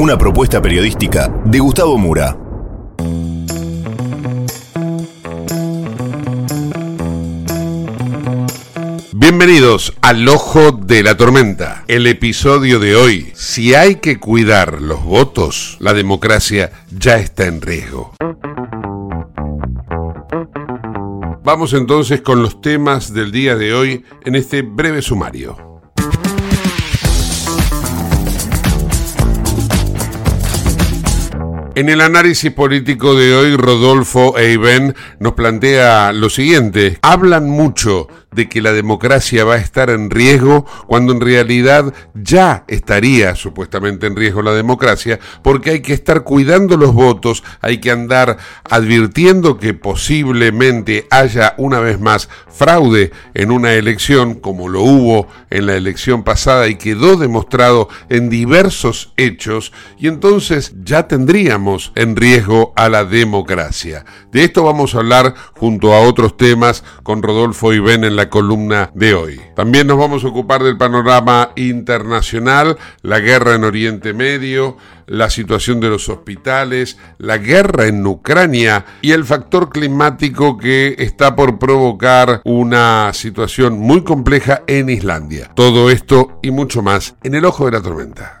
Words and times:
Una 0.00 0.16
propuesta 0.16 0.62
periodística 0.62 1.28
de 1.44 1.58
Gustavo 1.58 1.98
Mura. 1.98 2.34
Bienvenidos 9.12 9.92
al 10.00 10.26
Ojo 10.26 10.72
de 10.72 11.02
la 11.02 11.18
Tormenta. 11.18 11.84
El 11.86 12.06
episodio 12.06 12.78
de 12.78 12.96
hoy, 12.96 13.30
si 13.34 13.74
hay 13.74 13.96
que 13.96 14.18
cuidar 14.18 14.80
los 14.80 15.04
votos, 15.04 15.76
la 15.80 15.92
democracia 15.92 16.72
ya 16.90 17.18
está 17.18 17.44
en 17.44 17.60
riesgo. 17.60 18.14
Vamos 21.44 21.74
entonces 21.74 22.22
con 22.22 22.42
los 22.42 22.62
temas 22.62 23.12
del 23.12 23.32
día 23.32 23.54
de 23.54 23.74
hoy 23.74 24.04
en 24.24 24.34
este 24.34 24.62
breve 24.62 25.02
sumario. 25.02 25.69
En 31.80 31.88
el 31.88 32.02
análisis 32.02 32.52
político 32.52 33.14
de 33.14 33.34
hoy, 33.34 33.56
Rodolfo 33.56 34.36
Eiben 34.36 34.94
nos 35.18 35.32
plantea 35.32 36.12
lo 36.12 36.28
siguiente. 36.28 36.98
Hablan 37.00 37.48
mucho 37.48 38.06
de 38.32 38.48
que 38.48 38.62
la 38.62 38.72
democracia 38.72 39.44
va 39.44 39.54
a 39.54 39.58
estar 39.58 39.90
en 39.90 40.10
riesgo 40.10 40.64
cuando 40.86 41.12
en 41.12 41.20
realidad 41.20 41.92
ya 42.14 42.64
estaría 42.68 43.34
supuestamente 43.34 44.06
en 44.06 44.16
riesgo 44.16 44.42
la 44.42 44.52
democracia 44.52 45.18
porque 45.42 45.70
hay 45.70 45.80
que 45.80 45.92
estar 45.92 46.22
cuidando 46.22 46.76
los 46.76 46.92
votos, 46.92 47.42
hay 47.60 47.78
que 47.78 47.90
andar 47.90 48.38
advirtiendo 48.68 49.58
que 49.58 49.74
posiblemente 49.74 51.06
haya 51.10 51.54
una 51.58 51.80
vez 51.80 52.00
más 52.00 52.28
fraude 52.48 53.10
en 53.34 53.50
una 53.50 53.72
elección 53.72 54.34
como 54.34 54.68
lo 54.68 54.82
hubo 54.82 55.28
en 55.50 55.66
la 55.66 55.76
elección 55.76 56.22
pasada 56.22 56.68
y 56.68 56.76
quedó 56.76 57.16
demostrado 57.16 57.88
en 58.08 58.28
diversos 58.28 59.12
hechos 59.16 59.72
y 59.98 60.08
entonces 60.08 60.74
ya 60.84 61.08
tendríamos 61.08 61.92
en 61.94 62.16
riesgo 62.16 62.72
a 62.76 62.88
la 62.88 63.04
democracia. 63.04 64.04
De 64.30 64.44
esto 64.44 64.62
vamos 64.62 64.94
a 64.94 64.98
hablar 64.98 65.34
junto 65.56 65.94
a 65.94 66.00
otros 66.00 66.36
temas 66.36 66.84
con 67.02 67.22
Rodolfo 67.22 67.72
Iben 67.72 68.04
en 68.04 68.16
la 68.16 68.19
columna 68.28 68.90
de 68.94 69.14
hoy. 69.14 69.40
También 69.56 69.86
nos 69.86 69.98
vamos 69.98 70.24
a 70.24 70.28
ocupar 70.28 70.62
del 70.62 70.76
panorama 70.76 71.52
internacional, 71.56 72.76
la 73.02 73.20
guerra 73.20 73.54
en 73.54 73.64
Oriente 73.64 74.12
Medio, 74.12 74.76
la 75.06 75.28
situación 75.28 75.80
de 75.80 75.88
los 75.88 76.08
hospitales, 76.08 76.96
la 77.18 77.38
guerra 77.38 77.86
en 77.86 78.06
Ucrania 78.06 78.84
y 79.02 79.12
el 79.12 79.24
factor 79.24 79.70
climático 79.70 80.56
que 80.56 80.94
está 80.98 81.34
por 81.34 81.58
provocar 81.58 82.40
una 82.44 83.12
situación 83.12 83.78
muy 83.78 84.04
compleja 84.04 84.62
en 84.66 84.88
Islandia. 84.88 85.50
Todo 85.54 85.90
esto 85.90 86.38
y 86.42 86.50
mucho 86.50 86.82
más 86.82 87.16
en 87.22 87.34
el 87.34 87.44
ojo 87.44 87.66
de 87.66 87.72
la 87.72 87.82
tormenta. 87.82 88.40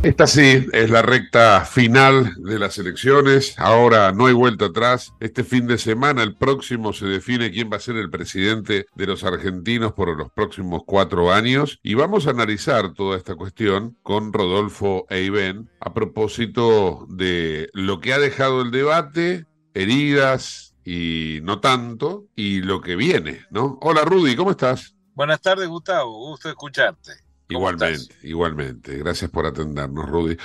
Esta 0.00 0.28
sí 0.28 0.64
es 0.72 0.90
la 0.90 1.02
recta 1.02 1.64
final 1.64 2.32
de 2.36 2.60
las 2.60 2.78
elecciones. 2.78 3.58
Ahora 3.58 4.12
no 4.12 4.26
hay 4.26 4.32
vuelta 4.32 4.66
atrás. 4.66 5.12
Este 5.18 5.42
fin 5.42 5.66
de 5.66 5.76
semana, 5.76 6.22
el 6.22 6.36
próximo, 6.36 6.92
se 6.92 7.06
define 7.06 7.50
quién 7.50 7.68
va 7.70 7.78
a 7.78 7.80
ser 7.80 7.96
el 7.96 8.08
presidente 8.08 8.86
de 8.94 9.06
los 9.06 9.24
argentinos 9.24 9.94
por 9.94 10.16
los 10.16 10.30
próximos 10.30 10.82
cuatro 10.86 11.32
años. 11.32 11.80
Y 11.82 11.94
vamos 11.94 12.28
a 12.28 12.30
analizar 12.30 12.94
toda 12.94 13.16
esta 13.16 13.34
cuestión 13.34 13.98
con 14.04 14.32
Rodolfo 14.32 15.04
Eiben 15.10 15.68
a 15.80 15.92
propósito 15.92 17.04
de 17.10 17.68
lo 17.72 17.98
que 17.98 18.12
ha 18.12 18.20
dejado 18.20 18.62
el 18.62 18.70
debate, 18.70 19.46
heridas 19.74 20.76
y 20.84 21.40
no 21.42 21.58
tanto, 21.58 22.26
y 22.36 22.60
lo 22.60 22.80
que 22.80 22.94
viene, 22.94 23.46
¿no? 23.50 23.78
Hola 23.82 24.02
Rudy, 24.02 24.36
¿cómo 24.36 24.52
estás? 24.52 24.94
Buenas 25.14 25.40
tardes, 25.40 25.66
Gustavo. 25.66 26.28
Gusto 26.28 26.48
escucharte. 26.48 27.27
Igualmente, 27.48 28.14
igualmente. 28.22 28.98
Gracias 28.98 29.30
por 29.30 29.46
atendernos, 29.46 30.08
Rudy. 30.08 30.36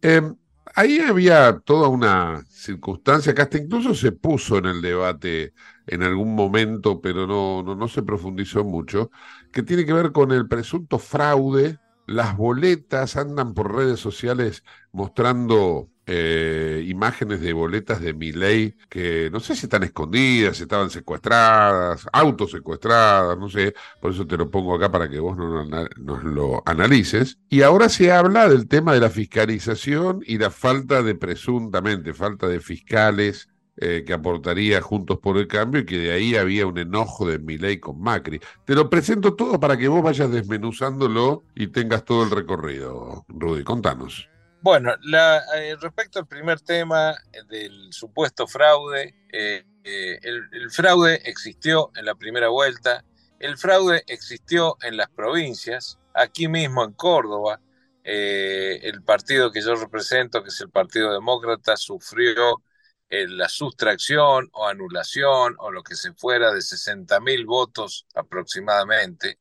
Em, 0.00 0.36
ahí 0.74 1.00
había 1.00 1.58
toda 1.60 1.88
una 1.88 2.44
circunstancia 2.48 3.34
que 3.34 3.42
hasta 3.42 3.58
incluso 3.58 3.94
se 3.94 4.12
puso 4.12 4.58
en 4.58 4.66
el 4.66 4.80
debate 4.82 5.54
en 5.86 6.02
algún 6.02 6.34
momento, 6.34 7.00
pero 7.00 7.26
no, 7.26 7.62
no, 7.62 7.74
no 7.74 7.88
se 7.88 8.02
profundizó 8.02 8.64
mucho, 8.64 9.10
que 9.52 9.62
tiene 9.62 9.84
que 9.84 9.92
ver 9.92 10.12
con 10.12 10.30
el 10.32 10.46
presunto 10.48 10.98
fraude. 10.98 11.78
Las 12.06 12.36
boletas 12.36 13.16
andan 13.16 13.54
por 13.54 13.74
redes 13.74 14.00
sociales 14.00 14.64
mostrando 14.92 15.88
eh, 16.14 16.84
imágenes 16.88 17.40
de 17.40 17.54
boletas 17.54 17.98
de 18.02 18.12
ley 18.12 18.74
que 18.90 19.30
no 19.32 19.40
sé 19.40 19.56
si 19.56 19.64
están 19.64 19.82
escondidas, 19.82 20.58
si 20.58 20.64
estaban 20.64 20.90
secuestradas, 20.90 22.06
autos 22.12 22.50
secuestradas, 22.50 23.38
no 23.38 23.48
sé, 23.48 23.72
por 23.98 24.12
eso 24.12 24.26
te 24.26 24.36
lo 24.36 24.50
pongo 24.50 24.74
acá 24.74 24.90
para 24.92 25.08
que 25.08 25.18
vos 25.18 25.38
nos 25.38 26.24
lo 26.24 26.62
analices. 26.66 27.38
Y 27.48 27.62
ahora 27.62 27.88
se 27.88 28.12
habla 28.12 28.46
del 28.46 28.68
tema 28.68 28.92
de 28.92 29.00
la 29.00 29.08
fiscalización 29.08 30.22
y 30.26 30.36
la 30.36 30.50
falta 30.50 31.02
de 31.02 31.14
presuntamente, 31.14 32.12
falta 32.12 32.46
de 32.46 32.60
fiscales 32.60 33.48
eh, 33.78 34.04
que 34.06 34.12
aportaría 34.12 34.82
Juntos 34.82 35.18
por 35.18 35.38
el 35.38 35.48
Cambio 35.48 35.80
y 35.80 35.86
que 35.86 35.96
de 35.96 36.12
ahí 36.12 36.36
había 36.36 36.66
un 36.66 36.76
enojo 36.76 37.26
de 37.26 37.38
ley 37.38 37.78
con 37.78 37.98
Macri. 38.02 38.38
Te 38.66 38.74
lo 38.74 38.90
presento 38.90 39.34
todo 39.34 39.58
para 39.58 39.78
que 39.78 39.88
vos 39.88 40.02
vayas 40.02 40.30
desmenuzándolo 40.30 41.44
y 41.54 41.68
tengas 41.68 42.04
todo 42.04 42.22
el 42.24 42.30
recorrido. 42.30 43.24
Rudy, 43.28 43.64
contanos. 43.64 44.28
Bueno, 44.62 44.94
la, 45.02 45.42
eh, 45.56 45.76
respecto 45.80 46.20
al 46.20 46.28
primer 46.28 46.60
tema 46.60 47.16
del 47.48 47.92
supuesto 47.92 48.46
fraude, 48.46 49.12
eh, 49.32 49.64
eh, 49.84 50.20
el, 50.22 50.70
fraude 50.70 51.20
existió 51.24 51.90
en 51.96 52.04
la 52.04 52.14
primera 52.14 52.48
vuelta, 52.48 53.04
el 53.40 53.58
fraude 53.58 54.04
existió 54.06 54.76
en 54.82 54.96
las 54.96 55.08
provincias, 55.10 55.98
aquí 56.14 56.46
mismo 56.46 56.84
en 56.84 56.92
Córdoba, 56.92 57.60
eh, 58.04 58.78
el 58.82 59.02
partido 59.02 59.50
que 59.50 59.62
yo 59.62 59.74
represento, 59.74 60.42
que 60.42 60.50
es 60.50 60.60
el 60.60 60.70
Partido 60.70 61.12
Demócrata, 61.12 61.76
sufrió 61.76 62.62
eh, 63.08 63.26
la 63.28 63.48
sustracción 63.48 64.48
o 64.52 64.68
anulación 64.68 65.56
o 65.58 65.72
lo 65.72 65.82
que 65.82 65.96
se 65.96 66.12
fuera 66.14 66.52
de 66.52 66.62
60 66.62 67.18
mil 67.20 67.46
votos 67.46 68.06
aproximadamente. 68.14 69.38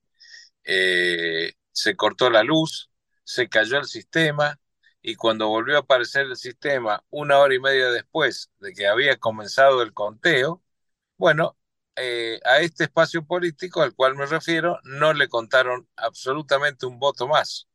se 0.64 1.96
cortó 1.96 2.30
la 2.30 2.44
luz, 2.44 2.90
se 3.24 3.48
cayó 3.50 3.78
el 3.78 3.86
sistema 3.86 4.60
y 5.02 5.16
cuando 5.16 5.48
volvió 5.48 5.78
a 5.78 5.80
aparecer 5.82 6.28
el 6.28 6.38
sistema 6.38 7.04
una 7.10 7.40
hora 7.40 7.56
y 7.56 7.60
media 7.60 7.90
después 7.92 8.52
de 8.60 8.74
que 8.74 8.88
había 8.88 9.18
comenzado 9.18 9.82
el 9.82 9.94
conteo, 9.94 10.64
bueno, 11.18 11.58
eh, 11.96 12.40
a 12.46 12.60
este 12.60 12.86
espacio 12.86 13.26
político 13.26 13.82
al 13.82 13.94
cual 13.94 14.16
me 14.16 14.26
refiero 14.26 14.80
no 14.84 15.14
le 15.14 15.28
contaron 15.28 15.88
absolutamente 15.96 16.86
un 16.86 17.00
voto 17.00 17.28
más. 17.28 17.68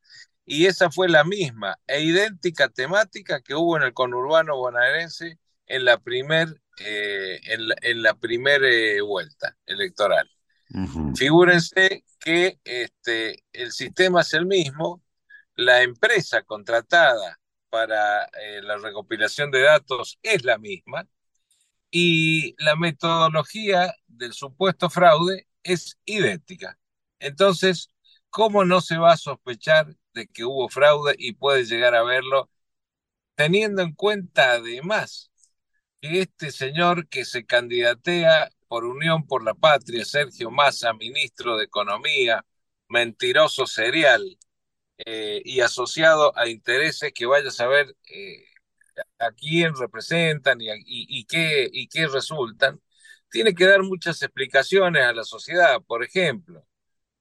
Y 0.45 0.67
esa 0.67 0.91
fue 0.91 1.09
la 1.09 1.25
misma 1.25 1.79
e 1.87 2.03
idéntica 2.03 2.69
temática 2.69 3.41
que 3.41 3.55
hubo 3.55 3.77
en 3.77 3.83
el 3.83 3.93
conurbano 3.93 4.57
bonaerense 4.57 5.39
en 5.67 5.85
la 5.85 5.99
primer, 5.99 6.61
eh, 6.79 7.41
en 7.45 8.03
la, 8.03 8.17
eh, 8.23 9.01
vuelta 9.01 9.57
electoral. 9.67 10.31
Figúrense 11.17 12.05
que 12.21 12.59
este, 12.65 13.45
el 13.53 13.73
sistema 13.73 14.21
es 14.21 14.35
el 14.35 14.47
mismo, 14.47 15.03
la 15.57 15.83
empresa 15.83 16.43
contratada 16.43 17.41
para 17.71 18.25
eh, 18.25 18.63
la 18.63 18.77
recopilación 18.79 19.51
de 19.51 19.63
datos 19.63 20.19
es 20.23 20.45
la 20.45 20.59
misma 20.59 21.09
y 21.91 22.55
la 22.63 22.77
metodología 22.77 23.95
del 24.07 24.33
supuesto 24.33 24.91
fraude 24.91 25.47
es 25.63 25.99
idéntica. 26.05 26.79
Entonces, 27.19 27.91
¿cómo 28.31 28.65
no 28.65 28.81
se 28.81 28.99
va 28.99 29.13
a 29.13 29.17
sospechar 29.17 29.97
de 30.15 30.27
que 30.29 30.45
hubo 30.45 30.69
fraude 30.69 31.15
y 31.19 31.35
puede 31.35 31.65
llegar 31.65 31.95
a 31.95 32.03
verlo, 32.03 32.51
teniendo 33.35 33.83
en 33.83 33.95
cuenta 33.95 34.53
además 34.53 35.31
que 36.01 36.21
este 36.23 36.51
señor 36.53 37.09
que 37.09 37.25
se 37.25 37.47
candidatea 37.47 38.51
por 38.69 38.85
Unión 38.85 39.27
por 39.27 39.45
la 39.45 39.55
Patria, 39.55 40.05
Sergio 40.05 40.51
Massa, 40.51 40.93
ministro 40.95 41.57
de 41.57 41.65
Economía, 41.65 42.45
mentiroso 42.89 43.67
serial, 43.67 44.39
eh, 44.99 45.43
y 45.45 45.61
asociado 45.61 46.37
a 46.39 46.49
intereses 46.49 47.13
que 47.15 47.27
vaya 47.27 47.49
a 47.49 47.53
saber 47.53 47.95
eh, 48.11 48.45
a 49.19 49.33
quién 49.33 49.75
representan 49.77 50.61
y, 50.61 50.69
y, 50.87 51.25
qué, 51.27 51.69
y 51.73 51.89
qué 51.89 52.07
resultan, 52.09 52.81
tiene 53.31 53.55
que 53.55 53.67
dar 53.67 53.83
muchas 53.83 54.23
explicaciones 54.23 55.05
a 55.05 55.13
la 55.13 55.25
sociedad. 55.25 55.81
Por 55.87 56.05
ejemplo, 56.05 56.67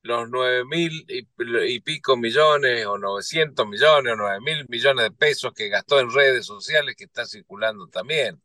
los 0.05 0.29
nueve 0.29 0.65
mil 0.65 1.05
y, 1.09 1.79
pico 1.81 2.17
millones 2.17 2.85
o 2.85 2.97
900 2.97 3.67
millones 3.67 4.13
o 4.13 4.15
nueve 4.15 4.39
mil 4.41 4.65
millones 4.69 5.05
de 5.05 5.11
pesos 5.11 5.53
que 5.53 5.69
gastó 5.69 5.99
en 5.99 6.11
redes 6.11 6.45
sociales 6.45 6.95
que 6.95 7.05
está 7.05 7.25
circulando 7.25 7.87
también. 7.87 8.41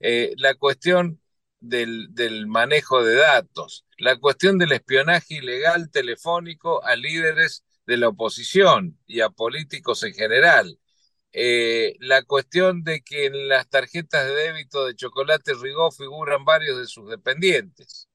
Eh, 0.00 0.34
la 0.38 0.54
cuestión 0.56 1.20
del, 1.60 2.08
del, 2.14 2.46
manejo 2.46 3.02
de 3.04 3.14
datos, 3.16 3.86
la 3.98 4.18
cuestión 4.18 4.58
del 4.58 4.72
espionaje 4.72 5.36
ilegal 5.36 5.90
telefónico 5.90 6.84
a 6.84 6.96
líderes 6.96 7.64
de 7.86 7.96
la 7.96 8.08
oposición 8.08 8.98
y 9.06 9.20
a 9.20 9.30
políticos 9.30 10.02
en 10.02 10.14
general. 10.14 10.78
Eh, 11.32 11.96
la 12.00 12.22
cuestión 12.22 12.82
de 12.82 13.02
que 13.02 13.26
en 13.26 13.48
las 13.48 13.68
tarjetas 13.68 14.26
de 14.26 14.34
débito 14.34 14.86
de 14.86 14.96
Chocolate 14.96 15.52
Rigó 15.54 15.90
figuran 15.92 16.44
varios 16.44 16.78
de 16.78 16.86
sus 16.86 17.08
dependientes. 17.10 18.08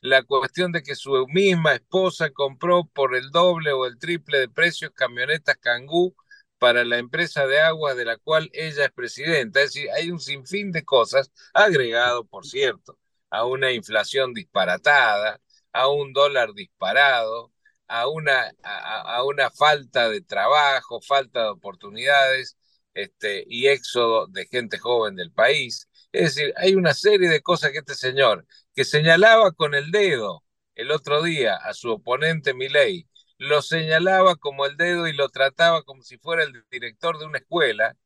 La 0.00 0.22
cuestión 0.22 0.72
de 0.72 0.82
que 0.82 0.94
su 0.94 1.26
misma 1.28 1.74
esposa 1.74 2.30
compró 2.30 2.84
por 2.86 3.16
el 3.16 3.30
doble 3.30 3.72
o 3.72 3.86
el 3.86 3.98
triple 3.98 4.38
de 4.38 4.48
precios 4.48 4.92
camionetas 4.94 5.56
Kangoo 5.58 6.14
para 6.58 6.84
la 6.84 6.98
empresa 6.98 7.46
de 7.46 7.60
aguas 7.60 7.96
de 7.96 8.04
la 8.04 8.16
cual 8.18 8.50
ella 8.52 8.84
es 8.86 8.92
presidenta. 8.92 9.60
Es 9.60 9.72
decir, 9.74 9.90
hay 9.90 10.10
un 10.10 10.20
sinfín 10.20 10.72
de 10.72 10.84
cosas, 10.84 11.32
agregado, 11.54 12.24
por 12.24 12.46
cierto, 12.46 12.98
a 13.30 13.44
una 13.44 13.72
inflación 13.72 14.34
disparatada, 14.34 15.40
a 15.72 15.88
un 15.88 16.12
dólar 16.12 16.52
disparado, 16.54 17.52
a 17.88 18.08
una, 18.08 18.52
a, 18.62 19.24
una 19.24 19.50
falta 19.50 20.08
de 20.08 20.20
trabajo, 20.22 21.00
falta 21.00 21.42
de 21.44 21.48
oportunidades 21.50 22.56
este, 22.94 23.44
y 23.48 23.68
éxodo 23.68 24.26
de 24.28 24.46
gente 24.46 24.78
joven 24.78 25.16
del 25.16 25.32
país. 25.32 25.88
Es 26.12 26.34
decir, 26.34 26.54
hay 26.56 26.74
una 26.74 26.94
serie 26.94 27.28
de 27.28 27.42
cosas 27.42 27.72
que 27.72 27.78
este 27.78 27.94
señor, 27.94 28.46
que 28.74 28.84
señalaba 28.84 29.52
con 29.52 29.74
el 29.74 29.90
dedo 29.90 30.44
el 30.74 30.90
otro 30.92 31.22
día 31.22 31.56
a 31.56 31.74
su 31.74 31.90
oponente 31.90 32.54
Milei, 32.54 33.08
lo 33.38 33.62
señalaba 33.62 34.36
como 34.36 34.66
el 34.66 34.76
dedo 34.76 35.06
y 35.08 35.12
lo 35.12 35.28
trataba 35.28 35.82
como 35.82 36.02
si 36.02 36.18
fuera 36.18 36.42
el 36.44 36.64
director 36.70 37.18
de 37.18 37.26
una 37.26 37.38
escuela, 37.38 37.96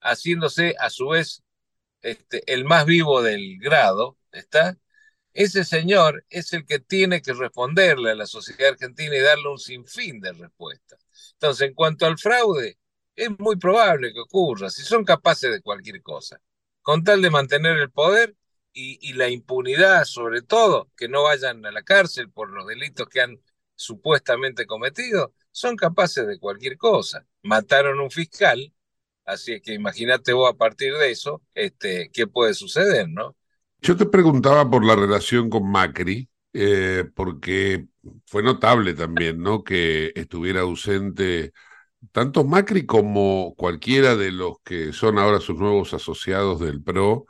haciéndose 0.00 0.76
a 0.78 0.90
su 0.90 1.08
vez 1.08 1.42
este, 2.02 2.42
el 2.52 2.64
más 2.64 2.86
vivo 2.86 3.22
del 3.22 3.58
grado, 3.60 4.18
¿está? 4.32 4.78
Ese 5.34 5.64
señor 5.64 6.24
es 6.30 6.52
el 6.52 6.64
que 6.64 6.78
tiene 6.78 7.20
que 7.20 7.32
responderle 7.34 8.12
a 8.12 8.14
la 8.14 8.26
sociedad 8.26 8.70
argentina 8.70 9.16
y 9.16 9.20
darle 9.20 9.48
un 9.48 9.58
sinfín 9.58 10.20
de 10.20 10.32
respuestas. 10.32 11.04
Entonces, 11.32 11.68
en 11.68 11.74
cuanto 11.74 12.06
al 12.06 12.18
fraude, 12.18 12.78
es 13.16 13.30
muy 13.38 13.56
probable 13.56 14.12
que 14.12 14.20
ocurra, 14.20 14.70
si 14.70 14.82
son 14.82 15.04
capaces 15.04 15.50
de 15.50 15.60
cualquier 15.60 16.02
cosa, 16.02 16.40
con 16.82 17.04
tal 17.04 17.20
de 17.22 17.30
mantener 17.30 17.78
el 17.78 17.90
poder 17.90 18.36
y, 18.72 19.12
la 19.14 19.28
impunidad, 19.28 20.04
sobre 20.04 20.42
todo, 20.42 20.90
que 20.96 21.08
no 21.08 21.22
vayan 21.24 21.64
a 21.66 21.72
la 21.72 21.82
cárcel 21.82 22.30
por 22.30 22.50
los 22.50 22.66
delitos 22.66 23.08
que 23.08 23.20
han 23.20 23.40
supuestamente 23.76 24.66
cometido, 24.66 25.32
son 25.52 25.76
capaces 25.76 26.26
de 26.26 26.38
cualquier 26.38 26.76
cosa. 26.76 27.26
Mataron 27.42 28.00
un 28.00 28.10
fiscal, 28.10 28.72
así 29.24 29.60
que 29.60 29.74
imagínate 29.74 30.32
vos 30.32 30.50
a 30.52 30.56
partir 30.56 30.94
de 30.96 31.10
eso, 31.10 31.42
este, 31.54 32.10
qué 32.12 32.26
puede 32.26 32.54
suceder, 32.54 33.08
¿no? 33.08 33.36
Yo 33.84 33.98
te 33.98 34.06
preguntaba 34.06 34.70
por 34.70 34.82
la 34.82 34.96
relación 34.96 35.50
con 35.50 35.70
Macri, 35.70 36.26
eh, 36.54 37.04
porque 37.14 37.86
fue 38.26 38.42
notable 38.42 38.94
también, 38.94 39.42
¿no? 39.42 39.62
Que 39.62 40.10
estuviera 40.14 40.62
ausente 40.62 41.52
tanto 42.10 42.44
Macri 42.44 42.86
como 42.86 43.54
cualquiera 43.58 44.16
de 44.16 44.32
los 44.32 44.56
que 44.64 44.94
son 44.94 45.18
ahora 45.18 45.38
sus 45.38 45.58
nuevos 45.58 45.92
asociados 45.92 46.60
del 46.60 46.82
PRO 46.82 47.26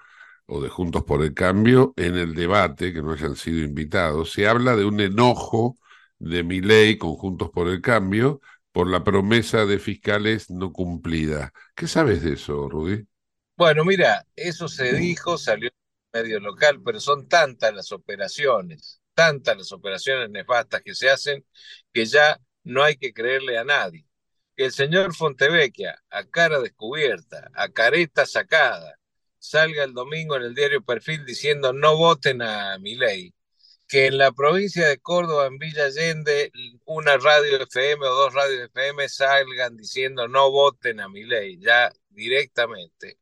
o 0.47 0.63
de 0.63 0.69
Juntos 0.69 1.03
por 1.03 1.25
el 1.25 1.35
Cambio 1.35 1.93
en 1.97 2.15
el 2.15 2.37
debate, 2.37 2.93
que 2.93 3.03
no 3.03 3.15
hayan 3.15 3.35
sido 3.35 3.59
invitados. 3.65 4.31
Se 4.33 4.47
habla 4.47 4.77
de 4.77 4.85
un 4.85 5.01
enojo 5.01 5.77
de 6.21 6.45
Milei 6.45 6.99
con 6.99 7.15
Juntos 7.15 7.51
por 7.51 7.67
el 7.67 7.81
Cambio 7.81 8.41
por 8.71 8.89
la 8.89 9.03
promesa 9.03 9.67
de 9.67 9.81
fiscales 9.81 10.51
no 10.51 10.73
cumplida. 10.73 11.53
¿Qué 11.75 11.89
sabes 11.89 12.23
de 12.23 12.35
eso, 12.35 12.69
Rudy? 12.69 13.05
Bueno, 13.57 13.85
mira, 13.85 14.25
eso 14.37 14.69
se 14.69 14.93
dijo, 14.93 15.37
salió 15.37 15.71
medio 16.15 16.41
local, 16.41 16.81
pero 16.85 17.01
son 17.01 17.29
tantas 17.29 17.75
las 17.75 17.93
operaciones, 17.93 19.01
tantas 19.15 19.57
las 19.59 19.73
operaciones 19.73 20.31
nefastas 20.31 20.83
que 20.83 20.95
se 20.95 21.11
hacen, 21.11 21.45
que 21.93 22.07
ya 22.07 22.41
no 22.63 22.85
hay 22.85 22.97
que 22.97 23.13
creerle 23.13 23.59
a 23.59 23.65
nadie. 23.65 24.07
Que 24.57 24.67
el 24.67 24.73
señor 24.73 25.15
Fontevecchia, 25.15 26.01
a 26.11 26.25
cara 26.25 26.61
descubierta, 26.61 27.51
a 27.55 27.69
careta 27.69 28.27
sacada, 28.27 28.99
salga 29.39 29.85
el 29.85 29.93
domingo 29.93 30.37
en 30.37 30.43
el 30.45 30.55
diario 30.55 30.83
Perfil 30.85 31.27
diciendo 31.27 31.73
no 31.73 31.97
voten 31.97 32.43
a 32.43 32.79
mi 32.79 32.95
ley, 32.95 33.35
que 33.89 34.07
en 34.07 34.19
la 34.19 34.33
provincia 34.33 34.89
de 34.89 34.99
Córdoba, 34.99 35.47
en 35.47 35.59
Villa 35.59 35.87
Allende, 35.87 36.53
una 36.85 37.17
radio 37.19 37.61
FM 37.63 38.07
o 38.07 38.15
dos 38.15 38.35
radios 38.35 38.63
FM 38.71 39.09
salgan 39.09 39.77
diciendo 39.77 40.29
no 40.29 40.51
voten 40.51 41.01
a 41.01 41.09
mi 41.09 41.25
ley, 41.25 41.59
ya 41.59 41.93
directamente 42.11 43.19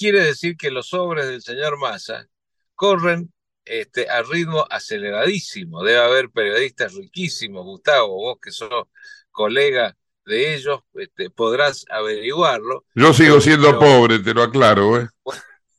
quiere 0.00 0.24
decir 0.24 0.56
que 0.56 0.70
los 0.70 0.88
sobres 0.88 1.26
del 1.26 1.42
señor 1.42 1.78
Massa 1.78 2.26
corren 2.74 3.30
este, 3.66 4.08
a 4.08 4.22
ritmo 4.22 4.64
aceleradísimo. 4.70 5.84
Debe 5.84 5.98
haber 5.98 6.30
periodistas 6.30 6.94
riquísimos, 6.94 7.66
Gustavo, 7.66 8.08
vos 8.08 8.38
que 8.40 8.50
sos 8.50 8.86
colega 9.30 9.94
de 10.24 10.54
ellos, 10.54 10.80
este, 10.94 11.28
podrás 11.28 11.84
averiguarlo. 11.90 12.86
Yo 12.94 13.12
sigo 13.12 13.42
siendo 13.42 13.78
pobre, 13.78 14.20
te 14.20 14.32
lo 14.32 14.42
aclaro. 14.42 14.98
¿eh? 14.98 15.08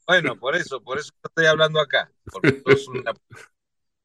Bueno, 0.06 0.38
por 0.38 0.56
eso, 0.56 0.84
por 0.84 1.00
eso 1.00 1.12
estoy 1.24 1.48
hablando 1.48 1.80
acá, 1.80 2.12
porque 2.32 2.62
sos 2.63 2.90
una 2.90 3.13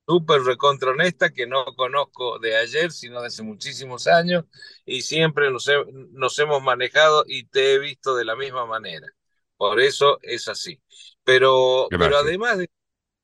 súper 0.06 0.42
recontronesta 0.42 1.30
que 1.30 1.46
no 1.46 1.66
conozco 1.74 2.38
de 2.38 2.56
ayer, 2.56 2.90
sino 2.90 3.20
de 3.20 3.26
hace 3.26 3.42
muchísimos 3.42 4.06
años, 4.06 4.44
y 4.86 5.02
siempre 5.02 5.50
nos, 5.50 5.70
nos 6.12 6.38
hemos 6.38 6.62
manejado 6.62 7.24
y 7.26 7.44
te 7.44 7.74
he 7.74 7.78
visto 7.78 8.16
de 8.16 8.24
la 8.24 8.34
misma 8.34 8.64
manera. 8.64 9.08
Por 9.56 9.80
eso 9.80 10.18
es 10.22 10.48
así. 10.48 10.80
Pero, 11.24 11.88
pero 11.90 12.18
además, 12.18 12.58
de, 12.58 12.70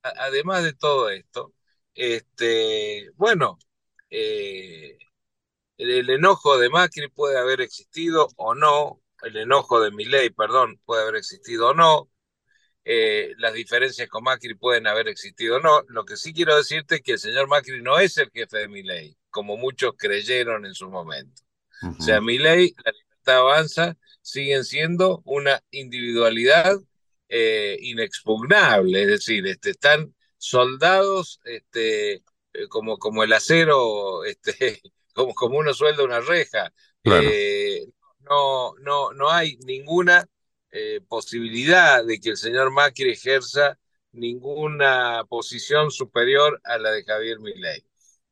además 0.03 0.65
de 0.65 0.73
todo 0.73 1.11
esto, 1.11 1.53
este, 1.95 3.11
bueno, 3.17 3.59
eh, 4.11 4.99
el, 5.79 6.11
enojo 6.11 6.59
de 6.59 6.71
Macri 6.71 7.09
puede 7.09 7.39
haber 7.39 7.61
existido 7.61 8.29
o 8.37 8.55
no, 8.55 9.01
el 9.23 9.37
enojo 9.37 9.81
de 9.81 9.91
Milei, 9.91 10.31
perdón, 10.31 10.81
puede 10.85 11.03
haber 11.03 11.17
existido 11.17 11.69
o 11.69 11.75
no, 11.75 12.11
eh, 12.85 13.35
las 13.39 13.55
diferencias 13.55 14.09
con 14.09 14.25
Macri 14.25 14.55
pueden 14.55 14.87
haber 14.87 15.09
existido 15.09 15.57
o 15.57 15.61
no. 15.61 15.83
Lo 15.89 16.05
que 16.05 16.17
sí 16.17 16.33
quiero 16.33 16.57
decirte 16.57 16.97
es 16.97 17.03
que 17.03 17.13
el 17.13 17.19
señor 17.19 17.49
Macri 17.49 17.81
no 17.81 17.99
es 17.99 18.17
el 18.19 18.31
jefe 18.31 18.59
de 18.59 18.69
mi 18.69 18.83
ley, 18.83 19.17
como 19.31 19.57
muchos 19.57 19.93
creyeron 19.97 20.67
en 20.67 20.75
su 20.75 20.91
momento. 20.91 21.43
O 21.99 22.03
sea, 22.03 22.21
mi 22.21 22.39
ley, 22.39 22.75
la 22.85 22.93
libertad 22.93 23.37
avanza, 23.39 23.97
siguen 24.23 24.65
siendo 24.65 25.23
una 25.25 25.63
individualidad 25.71 26.77
eh, 27.29 27.79
inexpugnable, 27.81 29.03
es 29.03 29.09
decir, 29.09 29.47
este, 29.47 29.71
están 29.71 30.15
soldados 30.39 31.41
este, 31.45 32.15
eh, 32.53 32.69
como, 32.69 32.99
como 32.99 33.25
el 33.25 33.33
acero, 33.33 34.25
este, 34.25 34.81
como, 35.15 35.35
como 35.35 35.59
uno 35.59 35.75
suelda 35.75 36.05
una 36.05 36.21
reja. 36.21 36.73
no, 37.05 38.75
no, 38.81 39.13
no 39.13 39.31
hay 39.31 39.57
ninguna 39.67 40.29
eh, 40.75 41.01
posibilidad 41.07 42.03
de 42.03 42.19
que 42.19 42.31
el 42.31 42.39
señor 42.39 42.71
Macri 42.71 43.11
ejerza 43.11 43.79
ninguna 44.13 45.23
posición 45.29 45.91
superior 45.91 46.61
a 46.65 46.79
la 46.79 46.91
de 46.93 47.05
Javier 47.05 47.41
Milei. 47.41 47.85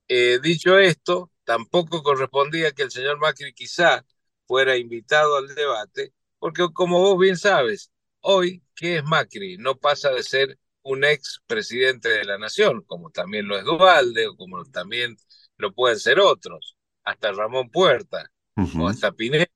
Eh, 0.08 0.38
dicho 0.42 0.78
esto, 0.78 1.30
tampoco 1.44 2.02
correspondía 2.02 2.72
que 2.72 2.84
el 2.84 2.90
señor 2.90 3.18
Macri 3.18 3.52
quizá 3.52 4.06
fuera 4.50 4.76
invitado 4.76 5.36
al 5.36 5.54
debate, 5.54 6.12
porque 6.40 6.66
como 6.72 6.98
vos 6.98 7.16
bien 7.20 7.36
sabes, 7.36 7.92
hoy, 8.18 8.64
¿qué 8.74 8.96
es 8.96 9.04
Macri? 9.04 9.58
No 9.58 9.76
pasa 9.76 10.10
de 10.10 10.24
ser 10.24 10.58
un 10.82 11.04
ex 11.04 11.40
presidente 11.46 12.08
de 12.08 12.24
la 12.24 12.36
nación, 12.36 12.82
como 12.82 13.10
también 13.10 13.46
lo 13.46 13.56
es 13.56 13.64
Duvalde, 13.64 14.26
o 14.26 14.36
como 14.36 14.64
también 14.64 15.16
lo 15.56 15.72
pueden 15.72 16.00
ser 16.00 16.18
otros, 16.18 16.76
hasta 17.04 17.30
Ramón 17.30 17.70
Puerta, 17.70 18.28
o 18.76 18.88
hasta 18.88 19.12
Pineda, 19.12 19.46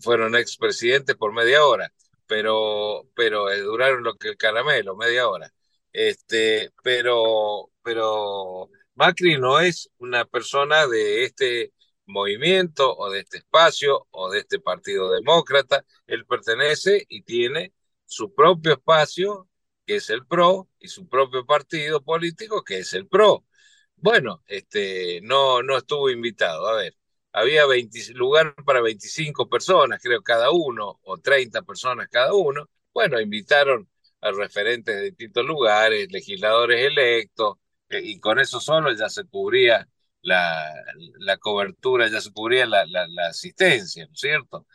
fueron 0.00 0.34
expresidentes 0.34 1.14
por 1.14 1.34
media 1.34 1.66
hora, 1.66 1.92
pero, 2.26 3.06
pero 3.14 3.50
eh, 3.50 3.60
duraron 3.60 4.02
lo 4.02 4.14
que 4.14 4.28
el 4.28 4.38
caramelo, 4.38 4.96
media 4.96 5.28
hora. 5.28 5.52
Este, 5.92 6.70
pero, 6.82 7.70
pero 7.82 8.70
Macri 8.94 9.36
no 9.36 9.60
es 9.60 9.90
una 9.98 10.24
persona 10.24 10.86
de 10.86 11.24
este 11.24 11.74
movimiento 12.10 12.96
o 12.96 13.10
de 13.10 13.20
este 13.20 13.38
espacio 13.38 14.06
o 14.10 14.30
de 14.30 14.40
este 14.40 14.60
partido 14.60 15.10
demócrata. 15.10 15.84
Él 16.06 16.26
pertenece 16.26 17.06
y 17.08 17.22
tiene 17.22 17.72
su 18.06 18.34
propio 18.34 18.72
espacio, 18.74 19.48
que 19.86 19.96
es 19.96 20.10
el 20.10 20.26
PRO, 20.26 20.68
y 20.78 20.88
su 20.88 21.08
propio 21.08 21.46
partido 21.46 22.02
político, 22.02 22.62
que 22.64 22.78
es 22.78 22.92
el 22.94 23.06
PRO. 23.08 23.44
Bueno, 23.96 24.42
este, 24.46 25.20
no, 25.22 25.62
no 25.62 25.78
estuvo 25.78 26.10
invitado. 26.10 26.68
A 26.68 26.76
ver, 26.76 26.96
había 27.32 27.66
20, 27.66 28.14
lugar 28.14 28.54
para 28.64 28.80
25 28.80 29.48
personas, 29.48 30.00
creo, 30.02 30.22
cada 30.22 30.50
uno, 30.50 31.00
o 31.04 31.18
30 31.18 31.62
personas 31.62 32.08
cada 32.10 32.34
uno. 32.34 32.68
Bueno, 32.92 33.20
invitaron 33.20 33.88
a 34.20 34.32
referentes 34.32 34.94
de 34.96 35.02
distintos 35.04 35.44
lugares, 35.46 36.10
legisladores 36.10 36.84
electos, 36.84 37.56
eh, 37.88 38.00
y 38.02 38.20
con 38.20 38.38
eso 38.38 38.60
solo 38.60 38.92
ya 38.92 39.08
se 39.08 39.24
cubría 39.26 39.88
la, 40.22 40.72
la 41.18 41.36
cobertura, 41.38 42.08
ya 42.08 42.20
se 42.20 42.32
cubría 42.32 42.66
la, 42.66 42.84
la, 42.86 43.28
asistencia, 43.28 44.06
¿no 44.06 44.12
es 44.12 44.20
cierto? 44.20 44.66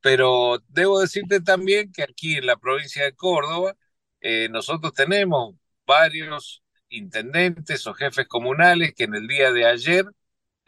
Pero 0.00 0.62
debo 0.68 1.00
decirte 1.00 1.40
también 1.40 1.92
que 1.92 2.02
aquí 2.04 2.36
en 2.36 2.46
la 2.46 2.56
provincia 2.56 3.04
de 3.04 3.14
Córdoba, 3.14 3.76
eh, 4.20 4.48
nosotros 4.50 4.92
tenemos 4.94 5.54
varios 5.86 6.62
intendentes 6.88 7.86
o 7.86 7.94
jefes 7.94 8.28
comunales 8.28 8.94
que 8.94 9.04
en 9.04 9.14
el 9.14 9.26
día 9.28 9.52
de 9.52 9.66
ayer 9.66 10.06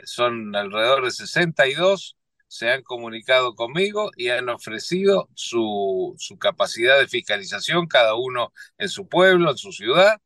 son 0.05 0.55
alrededor 0.57 1.05
de 1.05 1.11
62, 1.11 2.17
se 2.49 2.71
han 2.71 2.83
comunicado 2.83 3.55
conmigo 3.55 4.11
y 4.17 4.29
han 4.29 4.49
ofrecido 4.49 5.29
su, 5.35 6.15
su 6.19 6.39
capacidad 6.39 6.99
de 6.99 7.09
fiscalización, 7.09 7.87
cada 7.89 8.15
uno 8.15 8.53
en 8.79 8.89
su 8.89 9.09
pueblo, 9.09 9.51
en 9.51 9.59
su 9.59 9.73
ciudad, 9.73 10.21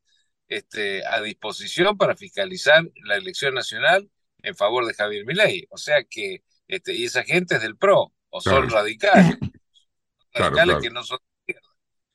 este, 0.49 1.07
a 1.07 1.21
disposición 1.21 1.97
para 1.97 2.17
fiscalizar 2.17 2.85
la 3.05 3.17
elección 3.17 3.55
nacional 3.55 4.11
en 4.43 4.57
favor 4.57 4.87
de 4.87 4.95
Javier 4.95 5.25
Milei. 5.25 5.67
O 5.71 5.79
sea 5.79 6.05
que, 6.05 6.43
este, 6.67 6.95
y 6.95 7.05
esa 7.05 7.23
gente 7.25 7.57
es 7.57 7.63
del 7.63 7.77
PRO, 7.77 8.13
o 8.31 8.41
son 8.41 8.69
radicales, 8.71 9.37
radicales 10.33 10.79
que 10.83 10.91
no 10.91 11.03
son 11.05 11.19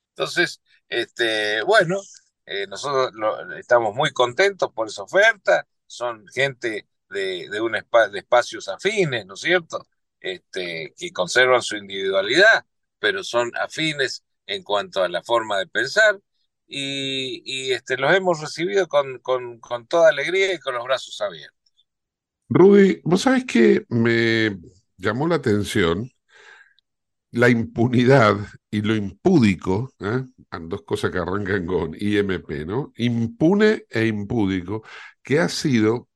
Entonces, 0.09 0.61
este, 0.89 1.61
bueno, 1.63 1.99
eh, 2.45 2.67
nosotros 2.67 3.13
estamos 3.57 3.95
muy 3.95 4.11
contentos 4.11 4.71
por 4.73 4.87
esa 4.87 5.03
oferta, 5.03 5.67
son 5.85 6.27
gente 6.27 6.87
de, 7.09 7.61
un 7.61 7.71
de 7.71 8.19
espacios 8.19 8.67
afines, 8.67 9.25
¿no 9.25 9.35
es 9.35 9.39
cierto? 9.39 9.85
Este, 10.19 10.93
que 10.97 11.11
conservan 11.11 11.61
su 11.61 11.75
individualidad, 11.77 12.65
pero 12.99 13.23
son 13.23 13.51
afines 13.55 14.23
en 14.45 14.63
cuanto 14.63 15.03
a 15.03 15.09
la 15.09 15.21
forma 15.23 15.59
de 15.59 15.67
pensar. 15.67 16.19
Y, 16.67 17.71
este, 17.71 17.97
los 17.97 18.15
hemos 18.15 18.41
recibido 18.41 18.87
con, 18.87 19.19
con, 19.19 19.59
con 19.59 19.85
toda 19.87 20.09
alegría 20.09 20.53
y 20.53 20.59
con 20.59 20.73
los 20.73 20.83
brazos 20.83 21.19
abiertos. 21.21 21.59
Rudy, 22.49 23.01
vos 23.03 23.21
sabés 23.21 23.45
que 23.45 23.85
me 23.89 24.57
llamó 24.97 25.27
la 25.27 25.35
atención 25.35 26.09
la 27.33 27.49
impunidad 27.49 28.37
y 28.69 28.81
lo 28.83 28.95
impúdico, 28.95 29.91
¿eh? 29.99 30.23
dos 30.61 30.83
cosas 30.83 31.09
que 31.09 31.17
arrancan 31.17 31.65
con 31.65 31.95
IMP, 31.99 32.65
¿no? 32.65 32.93
Impune 32.97 33.85
e 33.89 34.05
impúdico, 34.05 34.83
que 35.23 35.39
ha 35.39 35.49
sido 35.49 36.09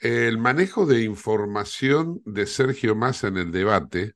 el 0.00 0.38
manejo 0.38 0.84
de 0.84 1.04
información 1.04 2.20
de 2.24 2.46
Sergio 2.46 2.96
Massa 2.96 3.28
en 3.28 3.36
el 3.36 3.52
debate, 3.52 4.14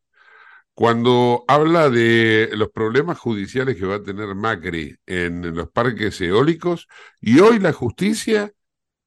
cuando 0.75 1.45
habla 1.49 1.91
de 1.91 2.50
los 2.55 2.71
problemas 2.71 3.19
judiciales 3.19 3.76
que 3.76 3.87
va 3.87 3.97
a 3.97 4.02
tener 4.02 4.35
Macri 4.35 4.97
en 5.07 5.55
los 5.55 5.71
parques 5.71 6.21
eólicos, 6.21 6.88
y 7.21 7.41
hoy 7.41 7.59
la 7.59 7.73
justicia 7.73 8.52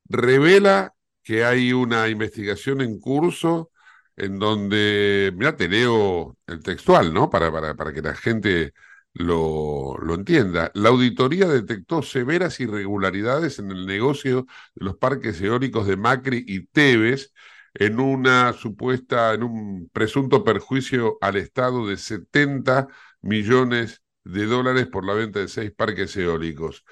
revela 0.06 0.94
que 1.24 1.44
hay 1.46 1.74
una 1.74 2.08
investigación 2.10 2.82
en 2.82 3.00
curso 3.00 3.72
en 4.16 4.40
donde, 4.40 5.34
mira, 5.36 5.56
te 5.58 5.68
leo 5.68 6.38
el 6.48 6.64
textual, 6.64 7.14
¿no? 7.14 7.30
Para, 7.30 7.52
para, 7.52 7.76
para 7.76 7.94
que 7.94 8.02
la 8.02 8.16
gente 8.16 8.74
lo, 9.14 9.98
lo, 9.98 10.16
entienda. 10.16 10.72
La 10.76 10.90
auditoría 10.90 11.48
detectó 11.48 12.02
severas 12.02 12.60
irregularidades 12.60 13.60
en 13.60 13.72
el 13.72 13.86
negocio 13.86 14.46
de 14.76 14.86
los 14.86 14.98
parques 14.98 15.42
eólicos 15.42 15.88
de 15.88 15.98
Macri 15.98 16.44
y 16.48 16.68
Tevez 16.68 17.34
en 17.76 18.00
una 18.00 18.54
supuesta, 18.54 19.34
en 19.34 19.44
un 19.44 19.90
presunto 19.94 20.44
perjuicio 20.44 21.18
al 21.22 21.36
Estado 21.38 21.88
de 21.88 21.98
70 21.98 22.88
millones 23.22 24.02
de 24.24 24.46
dólares 24.46 24.88
por 24.88 25.06
la 25.06 25.14
venta 25.14 25.40
de 25.40 25.48
seis 25.48 25.72
parques 25.72 26.16
eólicos. 26.18 26.84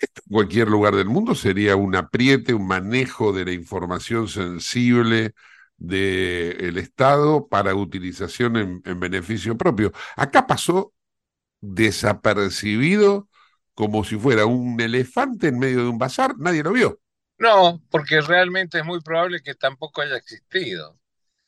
En 0.00 0.08
cualquier 0.30 0.68
lugar 0.68 0.94
del 0.94 1.08
mundo 1.08 1.34
sería 1.34 1.76
un 1.76 1.96
apriete, 1.96 2.54
un 2.54 2.66
manejo 2.68 3.32
de 3.32 3.44
la 3.44 3.52
información 3.52 4.28
sensible 4.28 5.34
del 5.76 6.78
Estado 6.78 7.48
para 7.48 7.74
utilización 7.74 8.82
en 8.84 9.00
beneficio 9.00 9.56
propio. 9.56 9.92
Acá 10.16 10.46
pasó 10.46 10.92
desapercibido 11.60 13.28
como 13.74 14.04
si 14.04 14.16
fuera 14.16 14.46
un 14.46 14.80
elefante 14.80 15.48
en 15.48 15.58
medio 15.58 15.84
de 15.84 15.88
un 15.88 15.98
bazar, 15.98 16.36
nadie 16.38 16.62
lo 16.64 16.72
vio. 16.72 17.00
No, 17.38 17.82
porque 17.90 18.20
realmente 18.20 18.78
es 18.78 18.84
muy 18.84 19.00
probable 19.00 19.42
que 19.42 19.54
tampoco 19.54 20.02
haya 20.02 20.16
existido. 20.16 20.98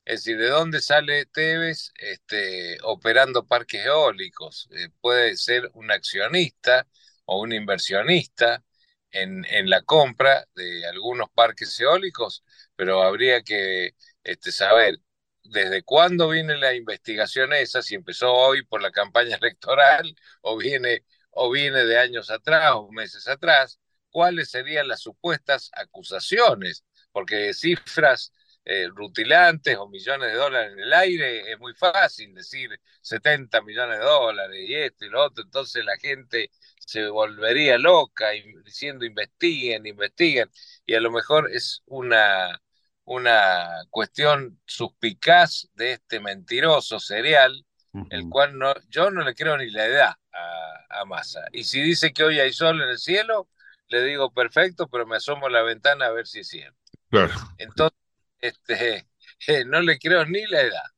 Es 0.05 0.25
decir, 0.25 0.39
¿de 0.39 0.49
dónde 0.49 0.83
sale 0.83 1.27
Tevez 1.27 1.93
este, 1.97 2.79
operando 2.85 3.47
parques 3.47 3.87
eólicos? 3.87 4.69
Eh, 4.73 4.91
puede 5.01 5.37
ser 5.37 5.71
un 5.75 5.91
accionista 5.93 6.87
o 7.27 7.41
un 7.43 7.53
inversionista 7.53 8.65
en, 9.13 9.45
en, 9.47 9.71
la 9.71 9.83
compra 9.83 10.47
de 10.55 10.87
algunos 10.87 11.31
parques 11.31 11.79
eólicos, 11.81 12.45
pero 12.77 13.03
habría 13.03 13.43
que 13.43 13.95
este, 14.25 14.53
saber 14.53 14.97
desde 15.45 15.83
cuándo 15.83 16.29
viene 16.31 16.57
la 16.59 16.75
investigación 16.75 17.53
esa, 17.53 17.83
si 17.83 17.95
empezó 17.97 18.33
hoy 18.35 18.65
por 18.65 18.83
la 18.83 18.93
campaña 18.93 19.37
electoral 19.43 20.15
o 20.43 20.57
viene, 20.59 21.05
o 21.31 21.51
viene 21.51 21.85
de 21.85 21.99
años 21.99 22.31
atrás 22.31 22.73
o 22.77 22.91
meses 22.93 23.29
atrás, 23.29 23.81
cuáles 24.11 24.51
serían 24.51 24.89
las 24.89 25.01
supuestas 25.01 25.71
acusaciones, 25.75 26.85
porque 27.13 27.55
cifras 27.55 28.33
eh, 28.65 28.89
rutilantes 28.95 29.77
o 29.79 29.89
millones 29.89 30.33
de 30.33 30.39
dólares 30.39 30.73
en 30.75 30.81
el 30.81 30.93
aire 30.93 31.53
es 31.53 31.59
muy 31.59 31.75
fácil 31.75 32.35
decir 32.35 32.71
70 33.01 33.63
millones 33.63 33.99
de 33.99 34.05
dólares 34.05 34.61
y 34.69 34.75
esto 34.75 35.05
y 35.07 35.09
lo 35.11 35.25
otro, 35.25 35.45
entonces 35.45 35.85
la 35.85 35.97
gente 35.97 36.51
se 36.79 37.09
volvería 37.09 37.79
loca 37.79 38.31
diciendo 38.65 39.05
investiguen, 39.05 39.87
investiguen, 39.87 40.51
y 40.85 40.95
a 40.95 41.01
lo 41.01 41.11
mejor 41.11 41.51
es 41.53 41.83
una 41.87 42.61
una 43.05 43.83
cuestión 43.91 44.61
suspicaz 44.67 45.69
de 45.75 45.93
este 45.93 46.21
mentiroso 46.21 47.01
serial, 47.01 47.67
el 48.09 48.29
cual 48.29 48.57
no, 48.59 48.73
yo 48.89 49.11
no 49.11 49.25
le 49.25 49.35
creo 49.35 49.57
ni 49.57 49.71
la 49.71 49.87
edad 49.87 50.15
a, 50.33 51.01
a 51.01 51.05
Massa. 51.07 51.41
Y 51.53 51.65
si 51.65 51.81
dice 51.81 52.13
que 52.13 52.23
hoy 52.25 52.39
hay 52.39 52.53
sol 52.53 52.81
en 52.81 52.89
el 52.89 52.99
cielo, 52.99 53.49
le 53.91 54.05
digo 54.05 54.33
perfecto, 54.33 54.89
pero 54.89 55.07
me 55.07 55.17
asomo 55.17 55.47
a 55.47 55.51
la 55.51 55.63
ventana 55.63 56.07
a 56.07 56.13
ver 56.13 56.27
si 56.27 56.41
es 56.41 56.49
cierto. 56.49 56.79
Entonces, 57.59 57.99
este, 58.39 59.07
no 59.67 59.81
le 59.81 59.99
creo 59.99 60.25
ni 60.25 60.47
la 60.47 60.61
edad. 60.63 60.91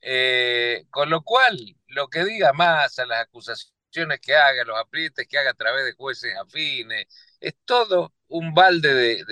Eh, 0.00 0.86
con 0.90 1.10
lo 1.10 1.22
cual, 1.22 1.58
lo 1.88 2.08
que 2.08 2.24
diga 2.24 2.52
Massa, 2.52 3.06
las 3.06 3.22
acusaciones 3.22 4.20
que 4.20 4.34
haga, 4.34 4.64
los 4.64 4.78
aprietes 4.78 5.26
que 5.28 5.38
haga 5.38 5.50
a 5.50 5.54
través 5.54 5.84
de 5.84 5.92
jueces 5.92 6.34
afines, 6.36 7.06
es 7.40 7.54
todo 7.64 8.14
un 8.28 8.54
balde 8.54 8.94
de, 8.94 9.24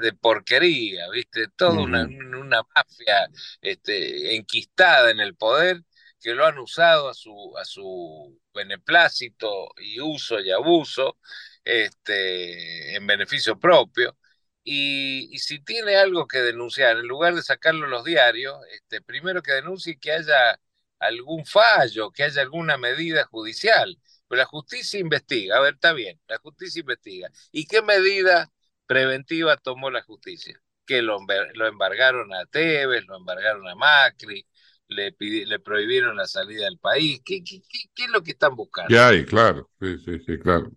de, 0.00 0.12
porquería, 0.12 1.08
¿viste? 1.10 1.48
Toda 1.56 1.80
una, 1.80 2.04
una, 2.04 2.62
mafia 2.74 3.28
este, 3.60 4.36
enquistada 4.36 5.10
en 5.10 5.20
el 5.20 5.34
poder 5.34 5.82
que 6.20 6.34
lo 6.34 6.46
han 6.46 6.58
usado 6.58 7.08
a 7.08 7.14
su, 7.14 7.54
a 7.58 7.64
su 7.64 8.40
beneplácito 8.54 9.70
y 9.78 10.00
uso 10.00 10.40
y 10.40 10.50
abuso 10.50 11.18
este, 11.64 12.96
en 12.96 13.06
beneficio 13.06 13.58
propio. 13.58 14.16
Y, 14.64 15.36
si 15.38 15.60
tiene 15.60 15.96
algo 15.96 16.26
que 16.26 16.38
denunciar, 16.38 16.96
en 16.98 17.06
lugar 17.06 17.34
de 17.34 17.42
sacarlo 17.42 17.84
en 17.84 17.90
los 17.90 18.04
diarios, 18.04 18.56
este, 18.72 19.02
primero 19.02 19.42
que 19.42 19.52
denuncie 19.52 19.98
que 19.98 20.12
haya 20.12 20.58
algún 20.98 21.44
fallo, 21.44 22.10
que 22.10 22.24
haya 22.24 22.42
alguna 22.42 22.78
medida 22.78 23.24
judicial. 23.26 23.98
Pero 24.26 24.38
la 24.38 24.46
justicia 24.46 24.98
investiga, 24.98 25.58
a 25.58 25.60
ver, 25.60 25.74
está 25.74 25.92
bien, 25.92 26.18
la 26.28 26.38
justicia 26.38 26.80
investiga. 26.80 27.30
¿Y 27.52 27.66
qué 27.66 27.82
medida 27.82 28.50
preventiva 28.86 29.56
tomó 29.58 29.90
la 29.90 30.02
justicia? 30.02 30.58
Que 30.86 31.02
lo, 31.02 31.18
lo 31.54 31.66
embargaron 31.66 32.32
a 32.34 32.46
Tevez, 32.46 33.04
lo 33.06 33.16
embargaron 33.16 33.68
a 33.68 33.74
Macri, 33.74 34.46
le, 34.88 35.14
le 35.18 35.58
prohibieron 35.60 36.16
la 36.16 36.26
salida 36.26 36.64
del 36.64 36.78
país. 36.78 37.20
¿Qué, 37.24 37.42
qué, 37.44 37.60
qué, 37.94 38.04
es 38.04 38.10
lo 38.10 38.22
que 38.22 38.32
están 38.32 38.56
buscando? 38.56 38.94
Ya 38.94 39.12
claro, 39.26 39.70
sí, 39.80 39.98
sí, 39.98 40.18
sí, 40.20 40.38
claro. 40.38 40.70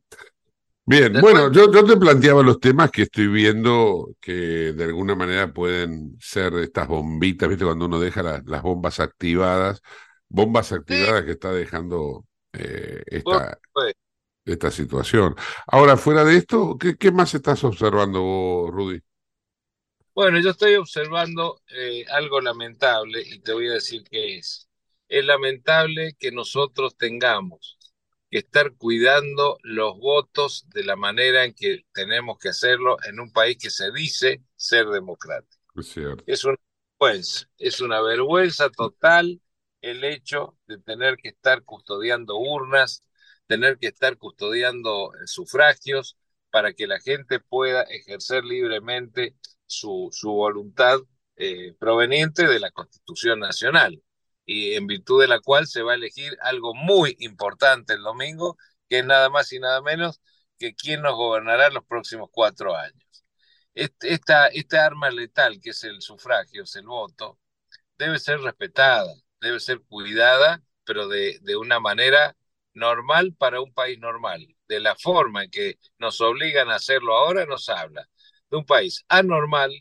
Bien, 0.90 1.20
bueno, 1.20 1.52
yo, 1.52 1.70
yo 1.70 1.84
te 1.84 1.98
planteaba 1.98 2.42
los 2.44 2.62
temas 2.62 2.92
que 2.92 3.02
estoy 3.04 3.28
viendo 3.28 4.16
que 4.22 4.72
de 4.72 4.84
alguna 4.86 5.16
manera 5.16 5.52
pueden 5.52 6.16
ser 6.22 6.54
estas 6.56 6.88
bombitas, 6.88 7.50
¿viste? 7.50 7.66
Cuando 7.66 7.86
uno 7.88 8.00
deja 8.00 8.24
las 8.24 8.62
bombas 8.64 9.02
activadas, 9.02 9.82
bombas 10.30 10.72
activadas 10.72 11.26
que 11.26 11.32
está 11.32 11.52
dejando 11.52 12.26
eh, 12.54 13.04
esta, 13.08 13.60
esta 14.46 14.72
situación. 14.72 15.36
Ahora, 15.68 15.98
fuera 15.98 16.24
de 16.24 16.38
esto, 16.38 16.78
¿qué, 16.80 16.98
qué 16.98 17.12
más 17.12 17.34
estás 17.34 17.64
observando 17.66 18.22
vos, 18.22 18.72
Rudy? 18.72 19.02
Bueno, 20.14 20.40
yo 20.40 20.50
estoy 20.50 20.76
observando 20.76 21.62
eh, 21.70 22.06
algo 22.10 22.42
lamentable 22.42 23.22
y 23.22 23.40
te 23.40 23.54
voy 23.54 23.70
a 23.70 23.74
decir 23.74 24.04
qué 24.10 24.38
es. 24.38 24.68
Es 25.08 25.24
lamentable 25.26 26.14
que 26.20 26.32
nosotros 26.32 26.98
tengamos 26.98 27.77
que 28.30 28.40
estar 28.40 28.74
cuidando 28.76 29.58
los 29.64 29.98
votos 29.98 30.66
de 30.70 30.84
la 30.84 30.96
manera 30.96 31.46
en 31.46 31.54
que 31.54 31.86
tenemos 31.94 32.38
que 32.38 32.50
hacerlo 32.50 32.98
en 33.06 33.20
un 33.20 33.32
país 33.32 33.58
que 33.58 33.70
se 33.70 33.92
dice 33.92 34.44
ser 34.56 34.88
democrático. 34.88 35.64
Es, 36.26 36.44
una 36.44 36.58
vergüenza, 37.00 37.48
es 37.58 37.82
una 37.82 38.02
vergüenza 38.02 38.70
total 38.70 39.42
el 39.82 40.04
hecho 40.04 40.58
de 40.68 40.80
tener 40.80 41.18
que 41.18 41.30
estar 41.30 41.64
custodiando 41.64 42.38
urnas, 42.38 43.04
tener 43.46 43.78
que 43.78 43.88
estar 43.88 44.18
custodiando 44.18 45.14
eh, 45.14 45.28
sufragios 45.28 46.18
para 46.50 46.74
que 46.74 46.88
la 46.88 47.00
gente 47.00 47.40
pueda 47.40 47.84
ejercer 47.84 48.44
libremente 48.44 49.36
su, 49.66 50.10
su 50.12 50.32
voluntad 50.32 51.00
eh, 51.36 51.76
proveniente 51.80 52.48
de 52.48 52.60
la 52.60 52.72
Constitución 52.72 53.40
Nacional 53.40 54.02
y 54.48 54.76
en 54.76 54.88
virtud 54.88 55.22
de 55.22 55.30
la 55.30 55.42
cual 55.42 55.68
se 55.68 55.84
va 55.84 55.94
a 55.94 55.96
elegir 55.98 56.38
algo 56.42 56.76
muy 56.76 57.18
importante 57.20 57.94
el 57.94 58.04
domingo, 58.04 58.58
que 58.90 59.00
es 59.02 59.06
nada 59.06 59.30
más 59.30 59.54
y 59.54 59.60
nada 59.60 59.82
menos 59.84 60.22
que 60.60 60.76
quién 60.76 61.04
nos 61.04 61.16
gobernará 61.16 61.70
los 61.72 61.86
próximos 61.86 62.30
cuatro 62.34 62.76
años. 62.76 63.26
Esta, 63.76 64.48
esta 64.48 64.86
arma 64.86 65.12
letal 65.12 65.60
que 65.62 65.70
es 65.72 65.84
el 65.84 66.02
sufragio, 66.02 66.64
es 66.64 66.76
el 66.76 66.88
voto, 66.88 67.40
debe 67.98 68.20
ser 68.20 68.40
respetada 68.42 69.14
debe 69.42 69.60
ser 69.60 69.82
cuidada, 69.84 70.64
pero 70.86 71.08
de, 71.08 71.40
de 71.42 71.56
una 71.58 71.80
manera 71.80 72.36
normal 72.74 73.36
para 73.38 73.62
un 73.62 73.74
país 73.74 74.00
normal. 74.00 74.48
De 74.68 74.80
la 74.80 74.96
forma 74.96 75.44
en 75.46 75.52
que 75.52 75.80
nos 76.00 76.22
obligan 76.22 76.70
a 76.70 76.76
hacerlo 76.76 77.16
ahora, 77.16 77.46
nos 77.46 77.70
habla 77.70 78.10
de 78.50 78.58
un 78.58 78.66
país 78.66 79.06
anormal, 79.10 79.72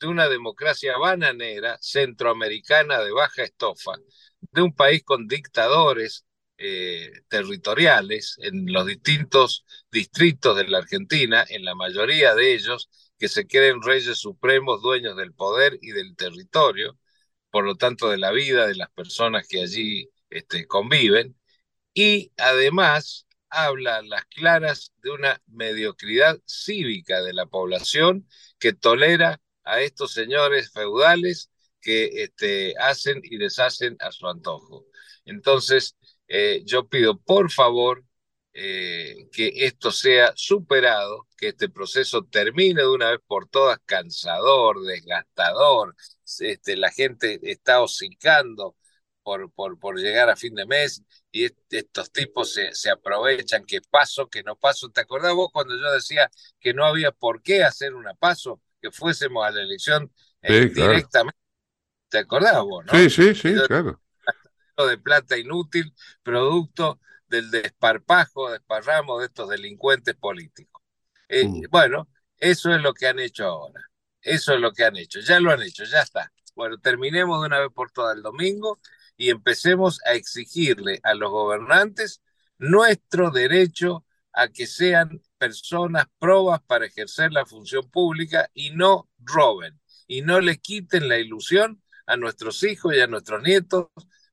de 0.00 0.06
una 0.06 0.28
democracia 0.28 0.96
bananera, 0.98 1.78
centroamericana 1.80 3.00
de 3.00 3.12
baja 3.12 3.42
estofa, 3.44 3.92
de 4.40 4.62
un 4.62 4.74
país 4.74 5.02
con 5.04 5.26
dictadores 5.28 6.26
eh, 6.58 7.10
territoriales 7.28 8.36
en 8.40 8.72
los 8.72 8.86
distintos 8.86 9.64
distritos 9.90 10.56
de 10.56 10.68
la 10.68 10.78
Argentina, 10.78 11.44
en 11.48 11.64
la 11.64 11.74
mayoría 11.74 12.34
de 12.34 12.54
ellos, 12.54 12.88
que 13.18 13.28
se 13.28 13.46
creen 13.46 13.82
reyes 13.82 14.18
supremos, 14.18 14.82
dueños 14.82 15.16
del 15.16 15.32
poder 15.34 15.78
y 15.82 15.92
del 15.92 16.16
territorio, 16.16 16.98
por 17.50 17.64
lo 17.64 17.76
tanto 17.76 18.10
de 18.10 18.18
la 18.18 18.30
vida 18.32 18.66
de 18.66 18.74
las 18.74 18.90
personas 18.90 19.46
que 19.48 19.62
allí 19.62 20.10
este, 20.30 20.66
conviven, 20.66 21.36
y 21.94 22.32
además 22.36 23.26
habla 23.48 23.98
a 23.98 24.02
las 24.02 24.24
claras 24.26 24.92
de 25.02 25.10
una 25.10 25.42
mediocridad 25.46 26.38
cívica 26.46 27.22
de 27.22 27.32
la 27.32 27.46
población 27.46 28.28
que 28.58 28.72
tolera 28.72 29.40
a 29.66 29.80
estos 29.82 30.12
señores 30.12 30.72
feudales 30.72 31.50
que 31.80 32.24
este, 32.24 32.74
hacen 32.78 33.20
y 33.24 33.38
deshacen 33.38 33.96
a 34.00 34.10
su 34.12 34.26
antojo. 34.28 34.86
Entonces, 35.24 35.96
eh, 36.28 36.62
yo 36.64 36.88
pido 36.88 37.18
por 37.20 37.50
favor 37.52 38.04
eh, 38.54 39.28
que 39.32 39.52
esto 39.66 39.90
sea 39.92 40.32
superado, 40.34 41.28
que 41.36 41.48
este 41.48 41.68
proceso 41.68 42.24
termine 42.24 42.82
de 42.82 42.88
una 42.88 43.10
vez 43.10 43.20
por 43.26 43.48
todas 43.48 43.78
cansador, 43.84 44.82
desgastador, 44.82 45.94
este, 46.40 46.76
la 46.76 46.90
gente 46.90 47.38
está 47.42 47.82
hocicando 47.82 48.76
por, 49.22 49.52
por, 49.52 49.98
llegar 49.98 50.30
a 50.30 50.36
fin 50.36 50.54
de 50.54 50.66
mes 50.66 51.02
y 51.32 51.46
estos 51.70 52.12
tipos 52.12 52.52
se, 52.54 52.72
se, 52.74 52.90
aprovechan, 52.90 53.64
que 53.64 53.80
paso, 53.82 54.28
que 54.28 54.42
no 54.42 54.56
paso. 54.56 54.88
¿Te 54.90 55.00
acordás 55.02 55.34
vos 55.34 55.50
cuando 55.52 55.74
yo 55.76 55.92
decía 55.92 56.30
que 56.60 56.72
no 56.74 56.86
había 56.86 57.10
por 57.12 57.42
qué 57.42 57.64
hacer 57.64 57.94
una 57.94 58.14
paso, 58.14 58.62
que 58.86 58.96
fuésemos 58.96 59.44
a 59.44 59.50
la 59.50 59.62
elección 59.62 60.12
eh, 60.42 60.66
directamente? 60.66 61.38
¿Te 62.08 62.18
acordás 62.18 62.62
vos, 62.62 62.84
no? 62.84 62.98
Sí, 62.98 63.10
sí, 63.10 63.34
sí, 63.34 63.54
claro. 63.66 64.00
De 64.88 64.98
plata 64.98 65.36
inútil, 65.38 65.94
producto 66.22 67.00
del 67.28 67.50
desparpajo, 67.50 68.50
desparramo 68.50 69.18
de 69.18 69.26
estos 69.26 69.48
delincuentes 69.48 70.14
políticos. 70.14 70.82
Eh, 71.28 71.48
mm. 71.48 71.62
Bueno, 71.70 72.08
eso 72.38 72.72
es 72.74 72.80
lo 72.80 72.94
que 72.94 73.06
han 73.06 73.18
hecho 73.18 73.46
ahora. 73.46 73.80
Eso 74.20 74.54
es 74.54 74.60
lo 74.60 74.72
que 74.72 74.84
han 74.84 74.96
hecho. 74.96 75.20
Ya 75.20 75.40
lo 75.40 75.50
han 75.50 75.62
hecho, 75.62 75.84
ya 75.84 76.02
está. 76.02 76.32
Bueno, 76.54 76.78
terminemos 76.78 77.40
de 77.40 77.46
una 77.46 77.60
vez 77.60 77.70
por 77.74 77.90
todas 77.90 78.16
el 78.16 78.22
domingo 78.22 78.78
y 79.16 79.30
empecemos 79.30 80.00
a 80.06 80.12
exigirle 80.12 81.00
a 81.02 81.14
los 81.14 81.30
gobernantes 81.30 82.22
nuestro 82.58 83.30
derecho 83.30 84.04
a 84.36 84.48
que 84.48 84.66
sean 84.66 85.20
personas 85.38 86.04
probas 86.18 86.60
para 86.66 86.86
ejercer 86.86 87.32
la 87.32 87.46
función 87.46 87.90
pública 87.90 88.50
y 88.52 88.70
no 88.70 89.08
roben 89.18 89.80
y 90.06 90.20
no 90.20 90.40
le 90.40 90.58
quiten 90.58 91.08
la 91.08 91.18
ilusión 91.18 91.82
a 92.06 92.16
nuestros 92.16 92.62
hijos 92.62 92.94
y 92.94 93.00
a 93.00 93.06
nuestros 93.06 93.42
nietos 93.42 93.86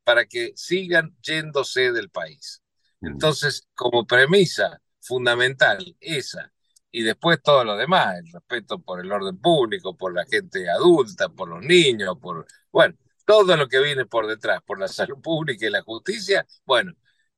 para 0.04 0.26
que 0.26 0.52
sigan 0.56 1.16
yéndose 1.22 1.94
del 1.94 2.10
país. 2.10 2.62
Entonces, 3.02 3.68
como 3.74 4.06
premisa 4.06 4.82
fundamental 5.00 5.96
esa, 6.00 6.52
y 6.92 7.02
después 7.04 7.42
todo 7.42 7.64
lo 7.64 7.78
demás, 7.78 8.20
el 8.20 8.32
respeto 8.32 8.80
por 8.80 9.00
el 9.00 9.12
orden 9.12 9.38
público, 9.40 9.98
por 9.98 10.14
la 10.14 10.26
gente 10.26 10.70
adulta, 10.70 11.30
por 11.30 11.48
los 11.50 11.62
niños, 11.64 12.18
por, 12.22 12.46
bueno, 12.72 12.96
todo 13.26 13.56
lo 13.56 13.68
que 13.68 13.80
viene 13.80 14.06
por 14.06 14.28
detrás, 14.28 14.62
por 14.64 14.80
la 14.80 14.88
salud 14.90 15.20
pública 15.22 15.66
y 15.66 15.70
la 15.70 15.82
justicia, 15.82 16.46
bueno, 16.66 16.94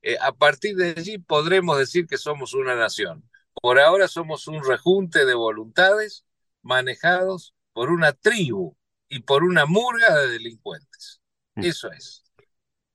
eh, 0.06 0.18
a 0.22 0.32
partir 0.32 0.76
de 0.76 0.94
allí 0.96 1.18
podremos 1.18 1.80
decir 1.80 2.06
que 2.06 2.20
somos 2.20 2.54
una 2.54 2.76
nación. 2.76 3.28
Por 3.60 3.80
ahora 3.80 4.08
somos 4.08 4.48
un 4.48 4.64
rejunte 4.64 5.26
de 5.26 5.34
voluntades 5.34 6.26
manejados 6.62 7.56
por 7.74 7.90
una 7.90 8.14
tribu 8.14 8.78
y 9.10 9.22
por 9.22 9.44
una 9.44 9.66
murga 9.66 10.16
de 10.16 10.28
delincuentes. 10.28 11.22
Mm. 11.56 11.64
Eso 11.64 11.92
es. 11.92 12.24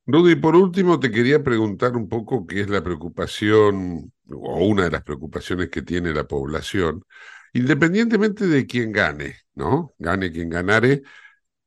Rudy, 0.05 0.35
por 0.37 0.55
último 0.55 1.01
te 1.01 1.11
quería 1.11 1.43
preguntar 1.43 1.97
un 1.97 2.07
poco 2.07 2.47
qué 2.47 2.61
es 2.61 2.69
la 2.69 2.81
preocupación 2.81 4.13
o 4.29 4.65
una 4.65 4.85
de 4.85 4.91
las 4.91 5.03
preocupaciones 5.03 5.69
que 5.69 5.81
tiene 5.81 6.13
la 6.13 6.27
población, 6.27 7.03
independientemente 7.51 8.47
de 8.47 8.65
quién 8.65 8.93
gane, 8.93 9.35
¿no? 9.53 9.93
Gane 9.99 10.31
quien 10.31 10.49
ganare, 10.49 11.03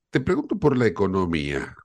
te 0.08 0.20
pregunto 0.20 0.58
por 0.58 0.76
la 0.76 0.86
economía, 0.86 1.76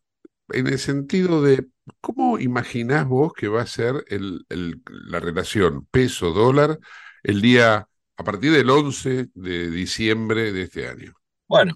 en 0.54 0.68
el 0.68 0.80
sentido 0.80 1.42
de 1.42 1.68
cómo 2.02 2.40
imaginás 2.40 3.08
vos 3.08 3.34
que 3.34 3.48
va 3.48 3.62
a 3.62 3.68
ser 3.68 4.06
el, 4.08 4.46
la 4.50 5.20
relación 5.20 5.86
peso-dólar 5.88 6.80
el 7.24 7.42
día 7.42 7.88
a 8.18 8.24
partir 8.24 8.52
del 8.52 8.70
11 8.70 9.30
de 9.34 9.70
diciembre 9.70 10.52
de 10.52 10.64
este 10.64 10.88
año. 10.88 11.14
Bueno, 11.48 11.74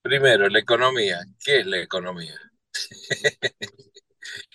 primero, 0.00 0.48
la 0.48 0.58
economía. 0.58 1.20
¿Qué 1.44 1.60
es 1.60 1.66
la 1.66 1.80
economía? 1.80 2.34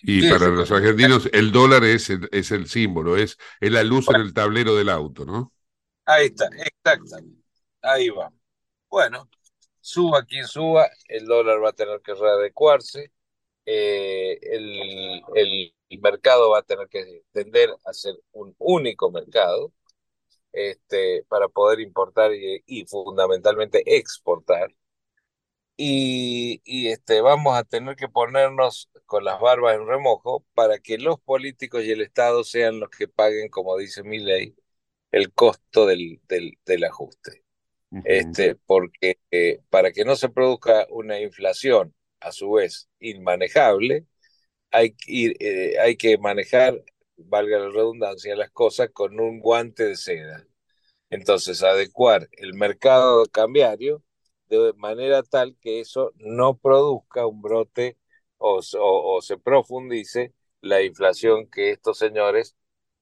Y 0.01 0.29
para 0.29 0.47
los 0.47 0.71
argentinos 0.71 1.29
el 1.33 1.51
dólar 1.51 1.83
es 1.83 2.09
el, 2.09 2.27
es 2.31 2.51
el 2.51 2.67
símbolo, 2.67 3.17
es, 3.17 3.37
es 3.59 3.71
la 3.71 3.83
luz 3.83 4.09
en 4.09 4.21
el 4.21 4.33
tablero 4.33 4.75
del 4.75 4.89
auto, 4.89 5.25
¿no? 5.25 5.53
Ahí 6.05 6.27
está, 6.27 6.47
exactamente. 6.47 7.43
Ahí 7.81 8.09
va. 8.09 8.31
Bueno, 8.89 9.29
suba 9.81 10.23
quien 10.25 10.47
suba, 10.47 10.87
el 11.07 11.25
dólar 11.25 11.63
va 11.63 11.69
a 11.69 11.73
tener 11.73 12.01
que 12.01 12.13
readecuarse. 12.13 13.11
Eh, 13.67 14.39
el, 14.43 15.21
el, 15.35 15.73
mercado 16.01 16.51
va 16.51 16.59
a 16.59 16.63
tener 16.63 16.87
que 16.87 17.23
tender 17.33 17.69
a 17.85 17.93
ser 17.93 18.15
un 18.31 18.55
único 18.59 19.11
mercado 19.11 19.73
este, 20.53 21.23
para 21.29 21.49
poder 21.49 21.81
importar 21.81 22.31
y, 22.33 22.85
fundamentalmente 22.87 23.83
exportar. 23.97 24.73
Y, 25.75 26.61
y, 26.63 26.89
este, 26.89 27.21
vamos 27.21 27.57
a 27.57 27.63
tener 27.63 27.95
que 27.97 28.07
ponernos 28.07 28.89
con 29.05 29.25
las 29.25 29.39
barbas 29.39 29.75
en 29.75 29.85
remojo 29.87 30.45
para 30.53 30.79
que 30.79 30.97
los 30.97 31.19
políticos 31.19 31.83
y 31.83 31.91
el 31.91 32.01
Estado 32.01 32.43
sean 32.43 32.79
los 32.79 32.89
que 32.89 33.07
paguen, 33.07 33.49
como 33.49 33.77
dice 33.77 34.01
mi 34.03 34.19
ley, 34.19 34.55
el 35.11 35.33
costo 35.33 35.85
del, 35.85 36.21
del, 36.27 36.57
del 36.65 36.83
ajuste. 36.85 37.43
este, 38.05 38.55
porque 38.55 39.19
eh, 39.31 39.61
para 39.69 39.91
que 39.91 40.05
no 40.05 40.15
se 40.15 40.29
produzca 40.29 40.87
una 40.89 41.19
inflación 41.19 41.93
a 42.19 42.31
su 42.31 42.51
vez 42.51 42.89
inmanejable, 42.99 44.05
hay, 44.71 44.95
eh, 45.07 45.79
hay 45.79 45.97
que 45.97 46.17
manejar, 46.17 46.83
valga 47.17 47.59
la 47.59 47.69
redundancia, 47.69 48.35
las 48.35 48.51
cosas 48.51 48.89
con 48.93 49.19
un 49.19 49.39
guante 49.39 49.85
de 49.85 49.95
seda. 49.97 50.45
Entonces, 51.09 51.63
adecuar 51.63 52.29
el 52.33 52.53
mercado 52.53 53.25
cambiario 53.27 54.03
de 54.49 54.73
manera 54.77 55.23
tal 55.23 55.57
que 55.61 55.79
eso 55.81 56.13
no 56.17 56.57
produzca 56.57 57.25
un 57.27 57.41
brote 57.41 57.97
o, 58.37 58.61
o, 58.79 59.21
se 59.21 59.37
profundice 59.37 60.33
la 60.61 60.81
inflación 60.83 61.47
que 61.49 61.71
estos 61.71 61.97
señores, 61.97 62.55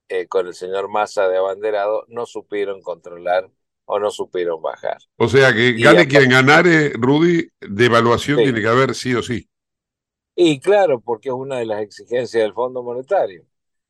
eh, 0.09 0.27
con 0.27 0.47
el 0.47 0.55
señor 0.55 0.89
Massa 0.89 1.27
de 1.29 1.37
abanderado, 1.37 2.05
no 2.09 2.25
supieron 2.25 2.81
controlar 2.81 3.49
o 3.85 3.99
no 3.99 4.09
supieron 4.09 4.61
bajar. 4.61 4.97
O 5.17 5.27
sea 5.27 5.53
que 5.53 5.73
gane 5.73 6.07
quien 6.07 6.29
ganare, 6.29 6.89
Rudy, 6.93 7.47
devaluación 7.61 8.37
tiene 8.37 8.61
que 8.61 8.67
haber 8.67 8.95
sí 8.95 9.13
o 9.13 9.21
sí. 9.21 9.47
Y 10.35 10.59
claro, 10.59 10.99
porque 10.99 11.29
es 11.29 11.35
una 11.35 11.57
de 11.57 11.65
las 11.65 11.81
exigencias 11.81 12.43
del 12.43 12.53
Fondo 12.53 12.83
Monetario. 12.83 13.45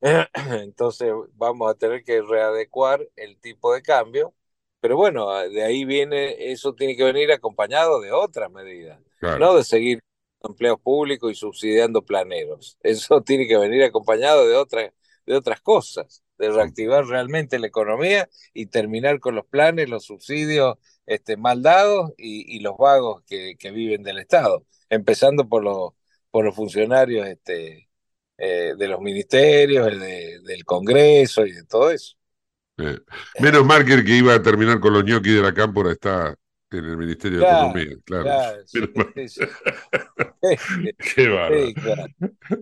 Entonces 0.62 1.12
vamos 1.34 1.70
a 1.70 1.74
tener 1.74 2.04
que 2.04 2.22
readecuar 2.22 3.08
el 3.16 3.38
tipo 3.40 3.74
de 3.74 3.82
cambio, 3.82 4.34
pero 4.80 4.96
bueno, 4.96 5.28
de 5.48 5.64
ahí 5.64 5.84
viene, 5.84 6.52
eso 6.52 6.74
tiene 6.74 6.96
que 6.96 7.04
venir 7.04 7.32
acompañado 7.32 8.00
de 8.00 8.12
otras 8.12 8.50
medidas, 8.50 9.00
no 9.20 9.56
de 9.56 9.64
seguir 9.64 10.00
empleos 10.42 10.78
públicos 10.80 11.32
y 11.32 11.34
subsidiando 11.34 12.04
planeros. 12.04 12.78
Eso 12.82 13.20
tiene 13.24 13.48
que 13.48 13.56
venir 13.56 13.82
acompañado 13.82 14.46
de, 14.46 14.54
otra, 14.54 14.92
de 15.24 15.34
otras 15.34 15.60
cosas 15.60 16.22
de 16.38 16.50
reactivar 16.50 17.06
realmente 17.06 17.58
la 17.58 17.66
economía 17.66 18.28
y 18.52 18.66
terminar 18.66 19.20
con 19.20 19.34
los 19.34 19.46
planes, 19.46 19.88
los 19.88 20.04
subsidios 20.04 20.76
este, 21.06 21.36
mal 21.36 21.62
dados 21.62 22.12
y, 22.16 22.60
los 22.60 22.76
vagos 22.76 23.22
que, 23.26 23.56
viven 23.72 24.02
del 24.02 24.18
Estado, 24.18 24.64
empezando 24.88 25.48
por 25.48 25.62
los, 25.62 25.92
por 26.30 26.44
los 26.44 26.54
funcionarios 26.54 27.26
este, 27.26 27.88
eh, 28.38 28.74
de 28.76 28.88
los 28.88 29.00
ministerios, 29.00 29.86
del 29.98 30.64
Congreso 30.64 31.46
y 31.46 31.52
de 31.52 31.64
todo 31.64 31.90
eso. 31.90 32.16
Eh, 32.78 32.98
menos 33.40 33.64
Marker 33.64 34.04
que 34.04 34.16
iba 34.16 34.34
a 34.34 34.42
terminar 34.42 34.80
con 34.80 34.92
los 34.92 35.04
ñoquis 35.04 35.36
de 35.36 35.42
la 35.42 35.54
cámpora 35.54 35.92
está 35.92 36.36
en 36.70 36.84
el 36.84 36.96
Ministerio 36.96 37.38
de 37.38 37.44
Economía, 37.46 37.96
claro. 38.04 38.30
Qué 41.14 41.28
bárbaro. 41.28 42.06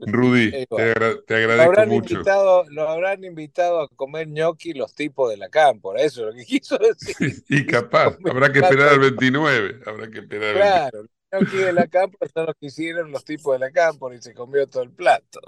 Rudy, 0.07 0.51
te, 0.51 1.35
agradezco 1.35 1.87
mucho. 1.87 2.23
lo 2.71 2.89
habrán 2.89 3.25
invitado 3.25 3.81
a 3.81 3.89
comer 3.89 4.29
ñoqui 4.29 4.75
los 4.75 4.95
tipos 4.95 5.31
de 5.31 5.37
la 5.37 5.49
cámpora, 5.49 6.03
eso 6.03 6.21
es 6.21 6.35
lo 6.35 6.39
que 6.39 6.45
quiso 6.47 6.79
decir. 6.79 7.45
y 7.49 7.67
capaz, 7.67 8.17
habrá 8.29 8.53
que 8.53 8.61
esperar 8.61 8.89
al 8.91 9.01
29. 9.01 9.81
Habrá 9.87 10.11
que 10.11 10.19
esperar 10.19 10.55
claro, 10.55 11.03
los 11.03 11.11
ñoquis 11.33 11.65
de 11.65 11.73
la 11.73 11.87
cámpora 11.87 12.31
son 12.33 12.47
los 12.47 12.55
que 12.57 12.67
hicieron 12.67 13.11
los 13.11 13.25
tipos 13.25 13.55
de 13.55 13.59
la 13.59 13.71
cámpora 13.71 14.15
y 14.15 14.23
se 14.23 14.35
comió 14.35 14.67
todo 14.67 14.83
el 14.83 14.91
plato. 14.91 15.41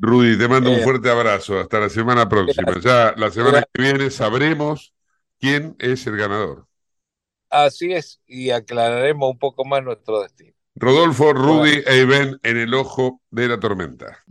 Rudy, 0.00 0.38
te 0.38 0.46
mando 0.46 0.70
un 0.70 0.78
eh. 0.78 0.84
fuerte 0.84 1.10
abrazo. 1.10 1.58
Hasta 1.58 1.80
la 1.80 1.88
semana 1.88 2.28
próxima. 2.28 2.78
Ya 2.80 3.14
la 3.16 3.32
semana 3.32 3.64
que 3.72 3.82
viene 3.82 4.10
sabremos 4.10 4.94
quién 5.40 5.74
es 5.80 6.06
el 6.06 6.16
ganador. 6.16 6.67
Así 7.50 7.92
es, 7.92 8.20
y 8.26 8.50
aclararemos 8.50 9.30
un 9.30 9.38
poco 9.38 9.64
más 9.64 9.82
nuestro 9.82 10.22
destino. 10.22 10.52
Rodolfo, 10.74 11.32
Rudy 11.32 11.82
e 11.86 12.02
Iben 12.02 12.38
en 12.42 12.56
el 12.56 12.74
ojo 12.74 13.20
de 13.30 13.48
la 13.48 13.58
tormenta. 13.58 14.24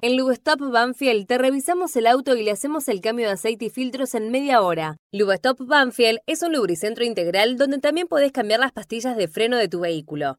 En 0.00 0.16
Lubestop 0.16 0.60
Banfield 0.60 1.26
te 1.26 1.38
revisamos 1.38 1.96
el 1.96 2.06
auto 2.06 2.36
y 2.36 2.44
le 2.44 2.52
hacemos 2.52 2.88
el 2.88 3.00
cambio 3.00 3.26
de 3.26 3.32
aceite 3.32 3.64
y 3.64 3.70
filtros 3.70 4.14
en 4.14 4.30
media 4.30 4.62
hora. 4.62 4.96
Lubestop 5.12 5.58
Banfield 5.66 6.20
es 6.26 6.42
un 6.42 6.52
lubricentro 6.52 7.04
integral 7.04 7.56
donde 7.56 7.78
también 7.78 8.06
podés 8.06 8.30
cambiar 8.30 8.60
las 8.60 8.72
pastillas 8.72 9.16
de 9.16 9.26
freno 9.26 9.56
de 9.56 9.68
tu 9.68 9.80
vehículo. 9.80 10.38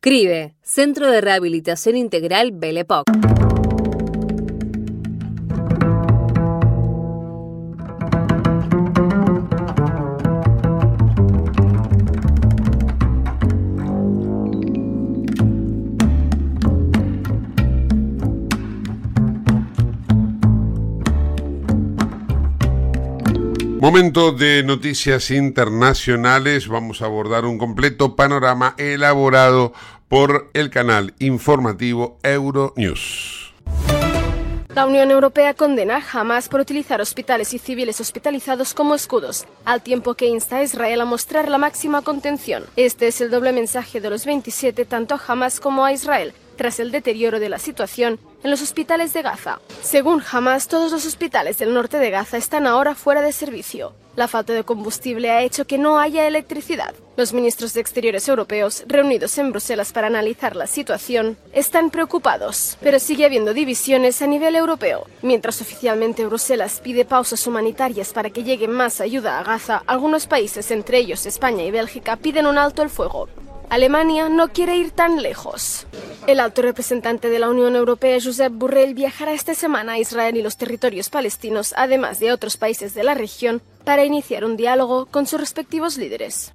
CRIBE, 0.00 0.54
Centro 0.62 1.10
de 1.10 1.20
Rehabilitación 1.20 1.96
Integral 1.96 2.52
Belepoc. 2.52 3.04
Momento 23.86 24.32
de 24.32 24.64
noticias 24.64 25.30
internacionales. 25.30 26.66
Vamos 26.66 27.02
a 27.02 27.04
abordar 27.04 27.44
un 27.44 27.56
completo 27.56 28.16
panorama 28.16 28.74
elaborado 28.78 29.72
por 30.08 30.50
el 30.54 30.70
canal 30.70 31.14
informativo 31.20 32.18
Euronews. 32.24 33.54
La 34.74 34.86
Unión 34.86 35.12
Europea 35.12 35.54
condena 35.54 35.98
a 35.98 36.20
Hamas 36.20 36.48
por 36.48 36.58
utilizar 36.58 37.00
hospitales 37.00 37.54
y 37.54 37.60
civiles 37.60 38.00
hospitalizados 38.00 38.74
como 38.74 38.96
escudos, 38.96 39.46
al 39.64 39.82
tiempo 39.82 40.14
que 40.14 40.26
insta 40.26 40.56
a 40.56 40.64
Israel 40.64 41.02
a 41.02 41.04
mostrar 41.04 41.48
la 41.48 41.58
máxima 41.58 42.02
contención. 42.02 42.64
Este 42.74 43.06
es 43.06 43.20
el 43.20 43.30
doble 43.30 43.52
mensaje 43.52 44.00
de 44.00 44.10
los 44.10 44.26
27 44.26 44.84
tanto 44.84 45.14
a 45.14 45.20
Hamas 45.28 45.60
como 45.60 45.84
a 45.84 45.92
Israel, 45.92 46.32
tras 46.56 46.80
el 46.80 46.90
deterioro 46.90 47.38
de 47.38 47.50
la 47.50 47.60
situación 47.60 48.18
en 48.46 48.50
los 48.52 48.62
hospitales 48.62 49.12
de 49.12 49.22
Gaza. 49.22 49.58
Según 49.82 50.22
Hamas, 50.30 50.68
todos 50.68 50.92
los 50.92 51.04
hospitales 51.04 51.58
del 51.58 51.74
norte 51.74 51.98
de 51.98 52.10
Gaza 52.10 52.36
están 52.36 52.68
ahora 52.68 52.94
fuera 52.94 53.20
de 53.20 53.32
servicio. 53.32 53.92
La 54.14 54.28
falta 54.28 54.52
de 54.52 54.62
combustible 54.62 55.32
ha 55.32 55.42
hecho 55.42 55.66
que 55.66 55.78
no 55.78 55.98
haya 55.98 56.28
electricidad. 56.28 56.94
Los 57.16 57.32
ministros 57.32 57.74
de 57.74 57.80
Exteriores 57.80 58.28
europeos, 58.28 58.84
reunidos 58.86 59.36
en 59.38 59.50
Bruselas 59.50 59.92
para 59.92 60.06
analizar 60.06 60.54
la 60.54 60.68
situación, 60.68 61.36
están 61.52 61.90
preocupados, 61.90 62.78
pero 62.80 63.00
sigue 63.00 63.24
habiendo 63.24 63.52
divisiones 63.52 64.22
a 64.22 64.28
nivel 64.28 64.54
europeo. 64.54 65.08
Mientras 65.22 65.60
oficialmente 65.60 66.24
Bruselas 66.24 66.80
pide 66.80 67.04
pausas 67.04 67.44
humanitarias 67.48 68.12
para 68.12 68.30
que 68.30 68.44
llegue 68.44 68.68
más 68.68 69.00
ayuda 69.00 69.40
a 69.40 69.42
Gaza, 69.42 69.82
algunos 69.88 70.28
países, 70.28 70.70
entre 70.70 70.98
ellos 70.98 71.26
España 71.26 71.64
y 71.64 71.72
Bélgica, 71.72 72.14
piden 72.14 72.46
un 72.46 72.58
alto 72.58 72.84
el 72.84 72.90
fuego. 72.90 73.28
Alemania 73.68 74.28
no 74.28 74.48
quiere 74.48 74.76
ir 74.76 74.92
tan 74.92 75.22
lejos. 75.22 75.86
El 76.26 76.40
alto 76.40 76.62
representante 76.62 77.28
de 77.28 77.38
la 77.38 77.50
Unión 77.50 77.74
Europea, 77.74 78.18
Josep 78.22 78.52
Borrell, 78.52 78.94
viajará 78.94 79.32
esta 79.32 79.54
semana 79.54 79.92
a 79.92 79.98
Israel 79.98 80.36
y 80.36 80.42
los 80.42 80.56
territorios 80.56 81.08
palestinos, 81.10 81.74
además 81.76 82.20
de 82.20 82.32
otros 82.32 82.56
países 82.56 82.94
de 82.94 83.02
la 83.02 83.14
región, 83.14 83.62
para 83.84 84.04
iniciar 84.04 84.44
un 84.44 84.56
diálogo 84.56 85.06
con 85.06 85.26
sus 85.26 85.40
respectivos 85.40 85.98
líderes. 85.98 86.52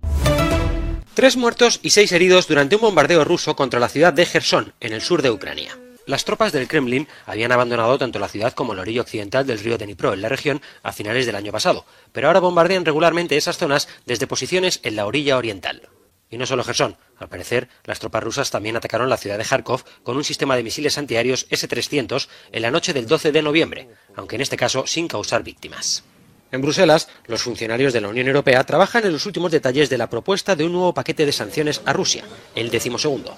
Tres 1.14 1.36
muertos 1.36 1.80
y 1.84 1.90
seis 1.90 2.14
heridos 2.14 2.48
durante 2.48 2.76
un 2.76 2.82
bombardeo 2.82 3.26
ruso 3.26 3.56
contra 3.56 3.82
la 3.82 3.90
ciudad 3.90 4.14
de 4.14 4.26
Gerson, 4.26 4.74
en 4.80 4.94
el 4.94 5.02
sur 5.02 5.22
de 5.22 5.32
Ucrania. 5.32 5.78
Las 6.06 6.26
tropas 6.26 6.52
del 6.52 6.68
Kremlin 6.68 7.08
habían 7.26 7.52
abandonado 7.52 7.98
tanto 7.98 8.20
la 8.20 8.30
ciudad 8.30 8.54
como 8.54 8.74
la 8.74 8.82
orilla 8.82 9.02
occidental 9.02 9.46
del 9.46 9.60
río 9.60 9.78
Dnipro 9.78 10.14
en 10.14 10.22
la 10.22 10.30
región 10.30 10.62
a 10.82 10.94
finales 10.94 11.26
del 11.26 11.36
año 11.36 11.52
pasado, 11.52 11.86
pero 12.12 12.28
ahora 12.28 12.40
bombardean 12.40 12.86
regularmente 12.86 13.38
esas 13.38 13.58
zonas 13.58 13.88
desde 14.06 14.28
posiciones 14.28 14.80
en 14.84 14.96
la 14.96 15.06
orilla 15.06 15.38
oriental. 15.38 15.90
Y 16.32 16.38
no 16.38 16.46
solo 16.46 16.64
Gerson. 16.64 16.96
Al 17.18 17.30
parecer, 17.30 17.68
las 17.84 18.00
tropas 18.00 18.24
rusas 18.24 18.50
también 18.50 18.78
atacaron 18.78 19.10
la 19.10 19.18
ciudad 19.18 19.38
de 19.38 19.44
Kharkov 19.44 19.84
con 20.02 20.16
un 20.18 20.24
sistema 20.24 20.56
de 20.56 20.64
misiles 20.64 20.98
antiaéreos 20.98 21.46
S-300 21.50 22.28
en 22.52 22.62
la 22.62 22.72
noche 22.72 22.94
del 22.94 23.06
12 23.06 23.34
de 23.34 23.42
noviembre, 23.42 23.90
aunque 24.16 24.38
en 24.38 24.42
este 24.42 24.58
caso 24.58 24.88
sin 24.88 25.10
causar 25.10 25.44
víctimas. 25.44 26.04
En 26.52 26.62
Bruselas, 26.62 27.10
los 27.28 27.44
funcionarios 27.44 27.94
de 27.94 28.02
la 28.02 28.10
Unión 28.10 28.28
Europea 28.28 28.64
trabajan 28.64 29.06
en 29.06 29.14
los 29.14 29.26
últimos 29.26 29.52
detalles 29.52 29.90
de 29.90 29.98
la 29.98 30.10
propuesta 30.10 30.56
de 30.56 30.66
un 30.66 30.74
nuevo 30.74 30.94
paquete 30.94 31.26
de 31.26 31.32
sanciones 31.32 31.82
a 31.86 31.94
Rusia, 31.94 32.24
el 32.56 32.70
decimosegundo. 32.70 33.36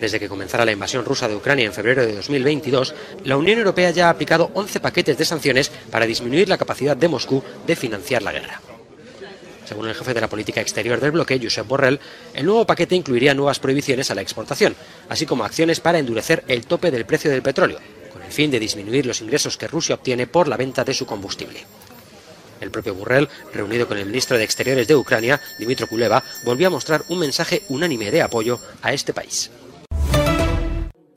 Desde 0.00 0.20
que 0.20 0.28
comenzara 0.28 0.64
la 0.64 0.72
invasión 0.72 1.04
rusa 1.04 1.28
de 1.28 1.36
Ucrania 1.36 1.64
en 1.64 1.72
febrero 1.72 2.04
de 2.04 2.14
2022, 2.14 2.94
la 3.24 3.36
Unión 3.36 3.58
Europea 3.58 3.90
ya 3.90 4.08
ha 4.08 4.10
aplicado 4.10 4.50
11 4.54 4.80
paquetes 4.80 5.16
de 5.16 5.24
sanciones 5.24 5.70
para 5.90 6.06
disminuir 6.06 6.48
la 6.48 6.58
capacidad 6.58 6.96
de 6.96 7.08
Moscú 7.08 7.42
de 7.66 7.76
financiar 7.76 8.22
la 8.22 8.32
guerra. 8.32 8.60
Según 9.64 9.88
el 9.88 9.94
jefe 9.94 10.14
de 10.14 10.20
la 10.20 10.28
política 10.28 10.60
exterior 10.60 11.00
del 11.00 11.12
bloque, 11.12 11.40
Josep 11.42 11.66
Borrell, 11.66 12.00
el 12.34 12.44
nuevo 12.44 12.66
paquete 12.66 12.94
incluiría 12.94 13.34
nuevas 13.34 13.58
prohibiciones 13.58 14.10
a 14.10 14.14
la 14.14 14.20
exportación, 14.20 14.76
así 15.08 15.26
como 15.26 15.44
acciones 15.44 15.80
para 15.80 15.98
endurecer 15.98 16.44
el 16.48 16.66
tope 16.66 16.90
del 16.90 17.06
precio 17.06 17.30
del 17.30 17.42
petróleo, 17.42 17.78
con 18.12 18.22
el 18.22 18.30
fin 18.30 18.50
de 18.50 18.60
disminuir 18.60 19.06
los 19.06 19.20
ingresos 19.20 19.56
que 19.56 19.68
Rusia 19.68 19.94
obtiene 19.94 20.26
por 20.26 20.48
la 20.48 20.56
venta 20.56 20.84
de 20.84 20.94
su 20.94 21.06
combustible. 21.06 21.64
El 22.60 22.70
propio 22.70 22.94
Borrell, 22.94 23.28
reunido 23.52 23.88
con 23.88 23.98
el 23.98 24.06
ministro 24.06 24.38
de 24.38 24.44
Exteriores 24.44 24.86
de 24.86 24.96
Ucrania, 24.96 25.40
Dimitro 25.58 25.86
Kuleva, 25.86 26.22
volvió 26.44 26.68
a 26.68 26.70
mostrar 26.70 27.02
un 27.08 27.18
mensaje 27.18 27.62
unánime 27.68 28.10
de 28.10 28.22
apoyo 28.22 28.60
a 28.82 28.92
este 28.92 29.12
país. 29.12 29.50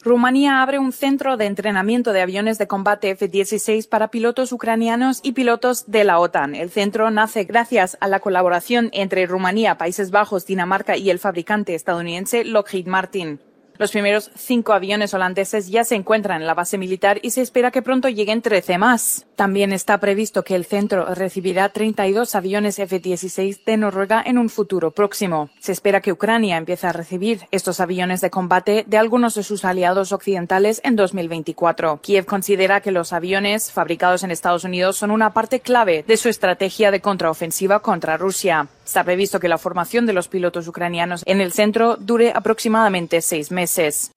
Rumanía 0.07 0.61
abre 0.61 0.79
un 0.79 0.93
centro 0.93 1.35
de 1.35 1.47
entrenamiento 1.47 2.13
de 2.13 2.21
aviones 2.21 2.57
de 2.57 2.65
combate 2.65 3.09
F-16 3.09 3.89
para 3.89 4.07
pilotos 4.07 4.53
ucranianos 4.53 5.19
y 5.21 5.33
pilotos 5.33 5.91
de 5.91 6.05
la 6.05 6.19
OTAN. 6.19 6.55
El 6.55 6.69
centro 6.69 7.11
nace 7.11 7.43
gracias 7.43 7.97
a 7.99 8.07
la 8.07 8.21
colaboración 8.21 8.89
entre 8.93 9.25
Rumanía, 9.25 9.77
Países 9.77 10.09
Bajos, 10.09 10.45
Dinamarca 10.45 10.95
y 10.95 11.09
el 11.09 11.19
fabricante 11.19 11.75
estadounidense 11.75 12.45
Lockheed 12.45 12.87
Martin. 12.87 13.41
Los 13.77 13.91
primeros 13.91 14.31
cinco 14.35 14.73
aviones 14.73 15.13
holandeses 15.13 15.69
ya 15.69 15.83
se 15.83 15.95
encuentran 15.95 16.41
en 16.41 16.47
la 16.47 16.55
base 16.55 16.77
militar 16.77 17.19
y 17.21 17.31
se 17.31 17.41
espera 17.41 17.69
que 17.69 17.81
pronto 17.81 18.09
lleguen 18.09 18.41
13 18.41 18.77
más. 18.77 19.25
También 19.35 19.71
está 19.71 19.99
previsto 19.99 20.43
que 20.43 20.55
el 20.55 20.65
centro 20.65 21.13
recibirá 21.13 21.69
32 21.69 22.33
aviones 22.33 22.79
F-16 22.79 23.63
de 23.65 23.77
Noruega 23.77 24.23
en 24.25 24.39
un 24.39 24.49
futuro 24.49 24.91
próximo. 24.91 25.49
Se 25.59 25.71
espera 25.71 26.01
que 26.01 26.11
Ucrania 26.11 26.57
empiece 26.57 26.87
a 26.87 26.93
recibir 26.93 27.47
estos 27.51 27.79
aviones 27.79 28.21
de 28.21 28.31
combate 28.31 28.83
de 28.87 28.97
algunos 28.97 29.35
de 29.35 29.43
sus 29.43 29.63
aliados 29.63 30.11
occidentales 30.11 30.81
en 30.83 30.95
2024. 30.95 31.99
Kiev 32.01 32.25
considera 32.25 32.81
que 32.81 32.91
los 32.91 33.13
aviones 33.13 33.71
fabricados 33.71 34.23
en 34.23 34.31
Estados 34.31 34.63
Unidos 34.63 34.97
son 34.97 35.11
una 35.11 35.33
parte 35.33 35.59
clave 35.59 36.03
de 36.07 36.17
su 36.17 36.29
estrategia 36.29 36.89
de 36.89 37.01
contraofensiva 37.01 37.81
contra 37.81 38.17
Rusia. 38.17 38.67
Está 38.87 39.03
previsto 39.03 39.41
que 39.41 39.49
la 39.49 39.57
formación 39.57 40.05
de 40.05 40.13
los 40.13 40.29
pilotos 40.29 40.65
ucranianos 40.65 41.21
en 41.25 41.41
el 41.41 41.51
centro 41.51 41.97
dure 41.97 42.31
aproximadamente 42.33 43.19
seis 43.19 43.51
meses. 43.51 44.11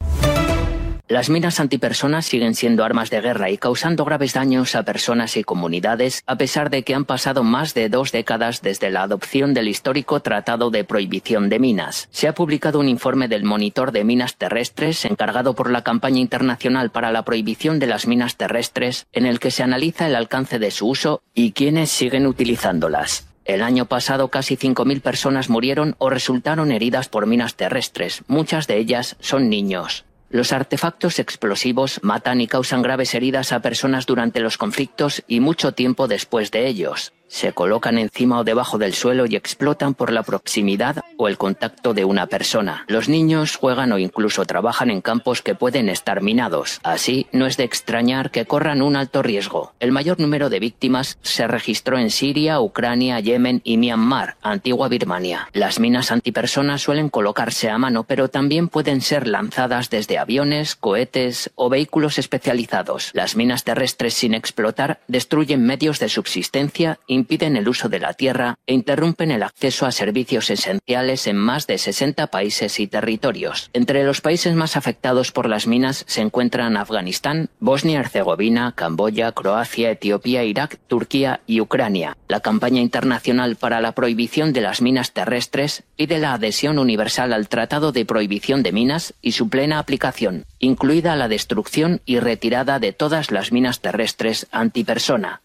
Las 1.09 1.29
minas 1.29 1.59
antipersonas 1.59 2.25
siguen 2.25 2.55
siendo 2.55 2.85
armas 2.85 3.11
de 3.11 3.21
guerra 3.21 3.51
y 3.51 3.59
causando 3.59 4.05
graves 4.05 4.35
daños 4.35 4.77
a 4.77 4.85
personas 4.85 5.37
y 5.37 5.43
comunidades, 5.43 6.23
a 6.25 6.37
pesar 6.37 6.71
de 6.71 6.85
que 6.85 6.95
han 6.95 7.05
pasado 7.05 7.43
más 7.43 7.75
de 7.75 7.89
dos 7.89 8.13
décadas 8.13 8.63
desde 8.63 8.91
la 8.91 9.03
adopción 9.03 9.55
del 9.55 9.67
histórico 9.67 10.21
Tratado 10.21 10.71
de 10.71 10.85
Prohibición 10.85 11.49
de 11.49 11.59
Minas. 11.59 12.09
Se 12.13 12.29
ha 12.29 12.35
publicado 12.35 12.79
un 12.79 12.89
informe 12.89 13.27
del 13.27 13.43
Monitor 13.43 13.91
de 13.91 14.05
Minas 14.05 14.37
Terrestres, 14.37 15.05
encargado 15.05 15.55
por 15.55 15.69
la 15.69 15.83
Campaña 15.83 16.21
Internacional 16.21 16.91
para 16.91 17.11
la 17.11 17.25
Prohibición 17.25 17.81
de 17.81 17.89
las 17.89 18.07
Minas 18.07 18.37
Terrestres, 18.37 19.09
en 19.11 19.27
el 19.27 19.41
que 19.41 19.51
se 19.51 19.65
analiza 19.65 20.07
el 20.07 20.15
alcance 20.15 20.61
de 20.61 20.71
su 20.71 20.87
uso 20.87 21.23
y 21.35 21.51
quiénes 21.51 21.91
siguen 21.91 22.25
utilizándolas. 22.25 23.30
El 23.51 23.63
año 23.63 23.87
pasado 23.87 24.29
casi 24.29 24.57
5.000 24.57 25.01
personas 25.01 25.51
murieron 25.51 25.97
o 25.99 26.09
resultaron 26.09 26.71
heridas 26.71 27.09
por 27.09 27.27
minas 27.27 27.57
terrestres. 27.57 28.23
Muchas 28.29 28.69
de 28.69 28.77
ellas 28.77 29.17
son 29.19 29.51
niños. 29.51 30.05
Los 30.29 30.53
artefactos 30.53 31.19
explosivos 31.19 31.99
matan 32.05 32.41
y 32.41 32.47
causan 32.47 32.81
graves 32.81 33.13
heridas 33.13 33.51
a 33.51 33.61
personas 33.61 34.07
durante 34.07 34.39
los 34.39 34.57
conflictos 34.57 35.25
y 35.27 35.41
mucho 35.41 35.73
tiempo 35.73 36.07
después 36.07 36.53
de 36.53 36.69
ellos. 36.69 37.13
Se 37.31 37.53
colocan 37.53 37.97
encima 37.97 38.41
o 38.41 38.45
debajo 38.45 38.77
del 38.77 38.93
suelo 38.93 39.25
y 39.25 39.37
explotan 39.37 39.95
por 39.95 40.11
la 40.11 40.25
proximidad 40.25 40.97
o 41.17 41.29
el 41.29 41.39
contacto 41.39 41.95
de 41.95 42.05
una 42.05 42.27
persona. 42.27 42.85
Los 42.89 43.09
niños 43.09 43.55
juegan 43.55 43.93
o 43.93 43.99
incluso 43.99 44.45
trabajan 44.47 44.91
en 44.91 45.01
campos 45.01 45.41
que 45.41 45.55
pueden 45.55 45.89
estar 45.89 46.23
minados. 46.23 46.81
Así, 46.83 47.29
no 47.31 47.47
es 47.47 47.57
de 47.57 47.63
extrañar 47.63 48.33
que 48.33 48.47
corran 48.47 48.83
un 48.83 48.97
alto 48.97 49.23
riesgo. 49.23 49.73
El 49.79 49.93
mayor 49.93 50.19
número 50.19 50.51
de 50.51 50.59
víctimas 50.59 51.19
se 51.23 51.47
registró 51.47 51.99
en 51.99 52.11
Siria, 52.11 52.61
Ucrania, 52.61 53.21
Yemen 53.21 53.61
y 53.63 53.77
Myanmar, 53.77 54.37
antigua 54.43 54.89
Birmania. 54.89 55.49
Las 55.53 55.79
minas 55.79 56.11
antipersonas 56.11 56.83
suelen 56.83 57.11
colocarse 57.11 57.71
a 57.71 57.79
mano, 57.79 58.03
pero 58.03 58.29
también 58.29 58.67
pueden 58.67 59.01
ser 59.01 59.29
lanzadas 59.29 59.89
desde 59.89 60.19
aviones, 60.19 60.75
cohetes 60.75 61.53
o 61.55 61.69
vehículos 61.69 62.19
especializados. 62.19 63.13
Las 63.15 63.37
minas 63.37 63.63
terrestres 63.63 64.15
sin 64.15 64.35
explotar 64.35 64.99
destruyen 65.07 65.65
medios 65.65 66.01
de 66.01 66.09
subsistencia 66.09 66.99
y 67.07 67.20
impiden 67.21 67.57
el 67.57 67.69
uso 67.69 67.89
de 67.89 68.01
la 68.01 68.15
tierra 68.15 68.57
e 68.67 68.75
interrumpen 68.75 69.31
el 69.31 69.43
acceso 69.43 69.87
a 69.87 69.93
servicios 69.93 70.51
esenciales 70.51 71.27
en 71.27 71.37
más 71.37 71.67
de 71.67 71.79
60 71.79 72.27
países 72.27 72.81
y 72.81 72.87
territorios. 72.87 73.71
Entre 73.73 74.05
los 74.05 74.21
países 74.21 74.55
más 74.55 74.77
afectados 74.77 75.33
por 75.33 75.49
las 75.49 75.67
minas 75.67 76.05
se 76.07 76.23
encuentran 76.23 76.77
Afganistán, 76.77 77.51
Bosnia-Herzegovina, 77.61 78.73
Camboya, 78.75 79.33
Croacia, 79.33 79.91
Etiopía, 79.91 80.45
Irak, 80.45 80.79
Turquía 80.87 81.41
y 81.47 81.61
Ucrania. 81.61 82.17
La 82.29 82.41
campaña 82.41 82.81
internacional 82.81 83.57
para 83.57 83.81
la 83.81 83.93
prohibición 83.93 84.53
de 84.53 84.63
las 84.63 84.81
minas 84.83 85.13
terrestres 85.13 85.85
pide 85.97 86.19
la 86.19 86.35
adhesión 86.35 86.79
universal 86.79 87.33
al 87.33 87.49
Tratado 87.49 87.93
de 87.93 88.05
Prohibición 88.05 88.63
de 88.63 88.73
Minas 88.73 89.15
y 89.21 89.33
su 89.33 89.49
plena 89.49 89.79
aplicación, 89.79 90.47
incluida 90.59 91.17
la 91.17 91.29
destrucción 91.29 92.01
y 92.07 92.19
retirada 92.19 92.79
de 92.79 92.93
todas 92.93 93.31
las 93.31 93.53
minas 93.53 93.81
terrestres 93.81 94.47
antipersona. 94.51 95.43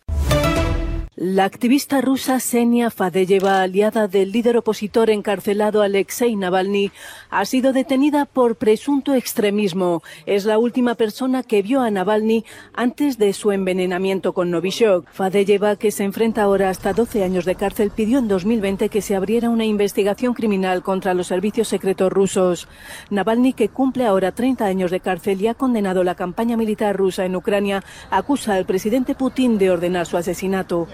La 1.17 1.45
activista 1.45 2.01
rusa 2.01 2.41
Senia 2.41 2.91
Fadeyeva, 2.91 3.61
aliada 3.61 4.09
del 4.09 4.33
líder 4.33 4.57
opositor 4.57 5.09
encarcelado 5.09 5.81
Alexei 5.81 6.35
Navalny, 6.35 6.91
ha 7.29 7.45
sido 7.45 7.71
detenida 7.71 8.25
por 8.25 8.57
presunto 8.57 9.13
extremismo. 9.13 10.03
Es 10.25 10.43
la 10.43 10.57
última 10.57 10.95
persona 10.95 11.41
que 11.41 11.61
vio 11.61 11.79
a 11.79 11.89
Navalny 11.89 12.43
antes 12.73 13.17
de 13.17 13.31
su 13.31 13.53
envenenamiento 13.53 14.33
con 14.33 14.51
Novichok. 14.51 15.07
Fadeyeva, 15.09 15.77
que 15.77 15.91
se 15.91 16.03
enfrenta 16.03 16.43
ahora 16.43 16.69
hasta 16.69 16.91
12 16.91 17.23
años 17.23 17.45
de 17.45 17.55
cárcel, 17.55 17.91
pidió 17.95 18.19
en 18.19 18.27
2020 18.27 18.89
que 18.89 19.01
se 19.01 19.15
abriera 19.15 19.49
una 19.49 19.63
investigación 19.63 20.33
criminal 20.33 20.83
contra 20.83 21.13
los 21.13 21.27
servicios 21.27 21.69
secretos 21.69 22.11
rusos. 22.11 22.67
Navalny, 23.09 23.53
que 23.53 23.69
cumple 23.69 24.05
ahora 24.05 24.33
30 24.33 24.65
años 24.65 24.91
de 24.91 24.99
cárcel 24.99 25.41
y 25.41 25.47
ha 25.47 25.53
condenado 25.53 26.03
la 26.03 26.15
campaña 26.15 26.57
militar 26.57 26.97
rusa 26.97 27.23
en 27.23 27.37
Ucrania, 27.37 27.85
acusa 28.09 28.55
al 28.55 28.65
presidente 28.65 29.15
Putin 29.15 29.57
de 29.57 29.71
ordenar 29.71 30.07
su 30.07 30.17
asesinato. 30.17 30.89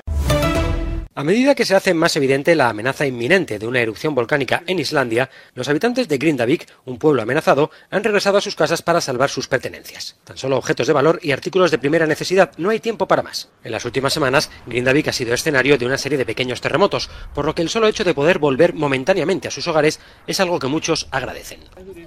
A 1.14 1.26
medida 1.26 1.56
que 1.56 1.66
se 1.66 1.76
hace 1.76 1.94
más 1.94 2.16
evidente 2.16 2.56
la 2.56 2.70
amenaza 2.70 3.06
inminente 3.06 3.60
de 3.60 3.68
una 3.68 3.82
erupción 3.82 4.16
volcánica 4.16 4.64
en 4.66 4.80
Islandia, 4.80 5.30
los 5.56 5.68
habitantes 5.68 6.08
de 6.08 6.18
Grindavik, 6.18 6.66
un 6.86 7.00
pueblo 7.00 7.22
amenazado, 7.22 7.70
han 7.90 8.06
regresado 8.06 8.38
a 8.38 8.42
sus 8.42 8.56
casas 8.56 8.82
para 8.82 9.02
salvar 9.02 9.30
sus 9.30 9.50
pertenencias. 9.50 10.16
Tan 10.24 10.38
solo 10.38 10.56
objetos 10.56 10.88
de 10.88 10.94
valor 10.94 11.20
y 11.22 11.34
artículos 11.34 11.70
de 11.70 11.80
primera 11.80 12.08
necesidad, 12.08 12.54
no 12.56 12.70
hay 12.70 12.80
tiempo 12.80 13.10
para 13.10 13.24
más. 13.24 13.50
En 13.66 13.74
las 13.74 13.84
últimas 13.84 14.14
semanas, 14.14 14.50
Grindavik 14.68 15.10
ha 15.10 15.14
sido 15.14 15.34
escenario 15.34 15.78
de 15.78 15.86
una 15.86 15.98
serie 15.98 16.18
de 16.18 16.26
pequeños 16.26 16.62
terremotos, 16.62 17.10
por 17.36 17.44
lo 17.44 17.54
que 17.54 17.62
el 17.62 17.70
solo 17.70 17.90
hecho 17.90 18.06
de 18.06 18.14
poder 18.14 18.40
volver 18.40 18.74
momentáneamente 18.74 19.50
a 19.50 19.52
sus 19.52 19.68
hogares 19.68 20.00
es 20.28 20.40
algo 20.40 20.60
que 20.60 20.68
muchos 20.68 21.10
agradecen. 21.12 21.60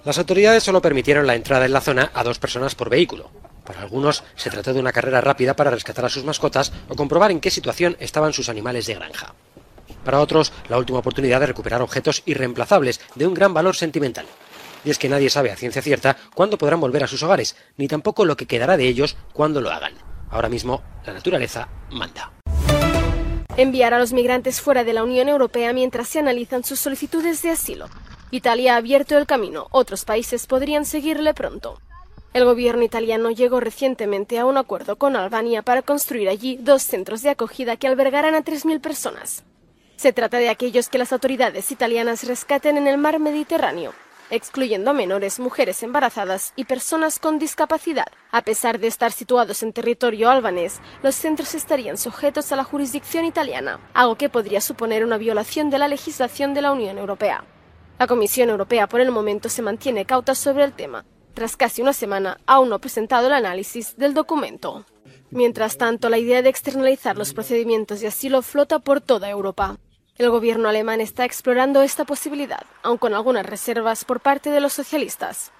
Las 0.06 0.16
autoridades 0.16 0.62
solo 0.62 0.80
permitieron 0.80 1.26
la 1.26 1.34
entrada 1.34 1.66
en 1.66 1.74
la 1.74 1.82
zona 1.82 2.10
a 2.14 2.24
dos 2.24 2.38
personas 2.38 2.74
por 2.74 2.88
vehículo. 2.88 3.30
Para 3.64 3.81
algunos 3.81 4.24
se 4.37 4.50
trató 4.50 4.74
de 4.74 4.81
una 4.81 4.92
carrera 4.92 5.20
rápida 5.20 5.57
para 5.57 5.70
rescatar 5.70 6.05
a 6.05 6.11
sus 6.11 6.24
mascotas 6.24 6.72
o 6.88 6.94
comprobar 6.94 7.31
en 7.31 7.40
qué 7.40 7.50
situación 7.50 7.96
estaban 7.98 8.33
sus 8.33 8.48
animales 8.48 8.87
de 8.87 8.94
granja. 8.94 9.35
Para 10.05 10.20
otros, 10.20 10.53
la 10.68 10.79
última 10.79 10.98
oportunidad 10.98 11.40
de 11.40 11.46
recuperar 11.46 11.81
objetos 11.81 12.22
irreemplazables 12.27 13.00
de 13.14 13.27
un 13.27 13.35
gran 13.35 13.55
valor 13.55 13.74
sentimental. 13.74 14.27
Y 14.85 14.90
es 14.90 14.98
que 14.98 15.09
nadie 15.09 15.31
sabe 15.31 15.50
a 15.50 15.57
ciencia 15.57 15.81
cierta 15.81 16.16
cuándo 16.35 16.59
podrán 16.59 16.81
volver 16.81 17.05
a 17.05 17.07
sus 17.07 17.22
hogares, 17.22 17.57
ni 17.79 17.88
tampoco 17.88 18.27
lo 18.27 18.37
que 18.37 18.46
quedará 18.46 18.77
de 18.77 18.87
ellos 18.87 19.16
cuando 19.33 19.62
lo 19.62 19.70
hagan. 19.70 19.94
Ahora 20.31 20.50
mismo, 20.50 20.83
la 21.07 21.14
naturaleza 21.14 21.68
manda. 21.90 22.33
Enviar 23.57 23.94
a 23.94 23.98
los 23.98 24.12
migrantes 24.12 24.61
fuera 24.61 24.85
de 24.85 24.92
la 24.92 25.05
Unión 25.05 25.29
Europea 25.29 25.72
mientras 25.72 26.09
se 26.09 26.18
analizan 26.18 26.64
sus 26.64 26.81
solicitudes 26.81 27.40
de 27.40 27.50
asilo. 27.50 27.87
Italia 28.31 28.74
ha 28.74 28.79
abierto 28.79 29.16
el 29.16 29.27
camino, 29.27 29.68
otros 29.70 30.05
países 30.05 30.46
podrían 30.46 30.85
seguirle 30.85 31.35
pronto. 31.35 31.81
El 32.34 32.44
gobierno 32.44 32.82
italiano 32.82 33.30
llegó 33.30 33.60
recientemente 33.60 34.40
a 34.40 34.44
un 34.44 34.56
acuerdo 34.56 34.96
con 34.96 35.14
Albania 35.14 35.62
para 35.62 35.82
construir 35.82 36.28
allí 36.28 36.58
dos 36.60 36.82
centros 36.82 37.22
de 37.22 37.30
acogida 37.30 37.76
que 37.76 37.86
albergarán 37.86 38.34
a 38.34 38.42
3.000 38.42 38.80
personas. 38.80 39.44
Se 39.94 40.12
trata 40.12 40.38
de 40.38 40.48
aquellos 40.48 40.88
que 40.88 40.98
las 40.98 41.12
autoridades 41.12 41.70
italianas 41.70 42.24
rescaten 42.26 42.76
en 42.76 42.88
el 42.88 42.98
mar 42.98 43.20
Mediterráneo, 43.20 43.92
excluyendo 44.30 44.92
menores, 44.94 45.38
mujeres 45.38 45.80
embarazadas 45.84 46.52
y 46.56 46.64
personas 46.64 47.20
con 47.20 47.38
discapacidad. 47.38 48.08
A 48.32 48.42
pesar 48.42 48.80
de 48.80 48.88
estar 48.88 49.12
situados 49.12 49.62
en 49.62 49.72
territorio 49.72 50.28
albanés, 50.28 50.80
los 51.04 51.14
centros 51.14 51.54
estarían 51.54 51.96
sujetos 51.96 52.50
a 52.50 52.56
la 52.56 52.64
jurisdicción 52.64 53.24
italiana, 53.24 53.78
algo 53.94 54.16
que 54.16 54.28
podría 54.28 54.60
suponer 54.60 55.04
una 55.04 55.18
violación 55.18 55.70
de 55.70 55.78
la 55.78 55.86
legislación 55.86 56.52
de 56.52 56.62
la 56.62 56.72
Unión 56.72 56.98
Europea. 56.98 57.44
La 57.96 58.08
Comisión 58.08 58.50
Europea 58.50 58.88
por 58.88 59.00
el 59.00 59.12
momento 59.12 59.48
se 59.48 59.62
mantiene 59.62 60.04
cauta 60.04 60.34
sobre 60.34 60.64
el 60.64 60.72
tema, 60.72 61.04
tras 61.34 61.56
casi 61.56 61.82
una 61.82 61.92
semana, 61.92 62.38
aún 62.46 62.68
no 62.68 62.76
ha 62.76 62.78
presentado 62.78 63.26
el 63.26 63.32
análisis 63.32 63.96
del 63.96 64.14
documento. 64.14 64.86
Mientras 65.30 65.76
tanto, 65.76 66.08
la 66.08 66.18
idea 66.18 66.42
de 66.42 66.48
externalizar 66.48 67.18
los 67.18 67.34
procedimientos 67.34 68.00
de 68.00 68.06
asilo 68.06 68.40
flota 68.40 68.78
por 68.78 69.00
toda 69.00 69.28
Europa. 69.28 69.78
El 70.16 70.30
gobierno 70.30 70.68
alemán 70.68 71.00
está 71.00 71.24
explorando 71.24 71.82
esta 71.82 72.04
posibilidad, 72.04 72.62
aun 72.84 72.98
con 72.98 73.14
algunas 73.14 73.44
reservas 73.44 74.04
por 74.04 74.20
parte 74.20 74.50
de 74.50 74.60
los 74.60 74.72
socialistas. 74.72 75.50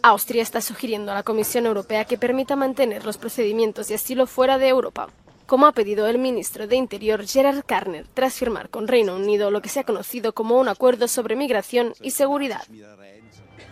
Austria 0.00 0.42
está 0.42 0.60
sugiriendo 0.60 1.10
a 1.10 1.14
la 1.16 1.22
Comisión 1.24 1.66
Europea 1.66 2.04
que 2.04 2.18
permita 2.18 2.54
mantener 2.54 3.04
los 3.04 3.18
procedimientos 3.18 3.88
de 3.88 3.96
asilo 3.96 4.26
fuera 4.26 4.58
de 4.58 4.68
Europa, 4.68 5.08
como 5.46 5.66
ha 5.66 5.72
pedido 5.72 6.06
el 6.06 6.18
ministro 6.18 6.66
de 6.66 6.76
Interior 6.76 7.26
Gerard 7.26 7.64
Karner 7.64 8.06
tras 8.14 8.34
firmar 8.34 8.68
con 8.70 8.86
Reino 8.86 9.16
Unido 9.16 9.50
lo 9.50 9.60
que 9.60 9.68
se 9.68 9.80
ha 9.80 9.84
conocido 9.84 10.34
como 10.34 10.60
un 10.60 10.68
acuerdo 10.68 11.08
sobre 11.08 11.36
migración 11.36 11.94
y 12.00 12.12
seguridad. 12.12 12.62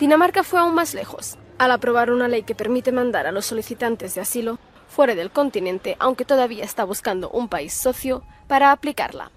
Dinamarca 0.03 0.43
fue 0.43 0.59
aún 0.59 0.75
más 0.75 0.95
lejos, 0.95 1.39
al 1.59 1.71
aprobar 1.71 2.11
una 2.11 2.27
ley 2.27 2.43
que 2.43 2.57
permite 2.57 2.91
mandar 2.91 3.29
a 3.29 3.31
los 3.31 3.47
solicitantes 3.47 4.17
de 4.17 4.21
asilo 4.21 4.59
fuera 4.89 5.15
del 5.15 5.31
continente, 5.31 5.97
aunque 6.01 6.25
todavía 6.25 6.65
está 6.65 6.83
buscando 6.83 7.31
un 7.31 7.47
país 7.47 7.73
socio 7.73 8.25
para 8.49 8.73
aplicarla. 8.73 9.31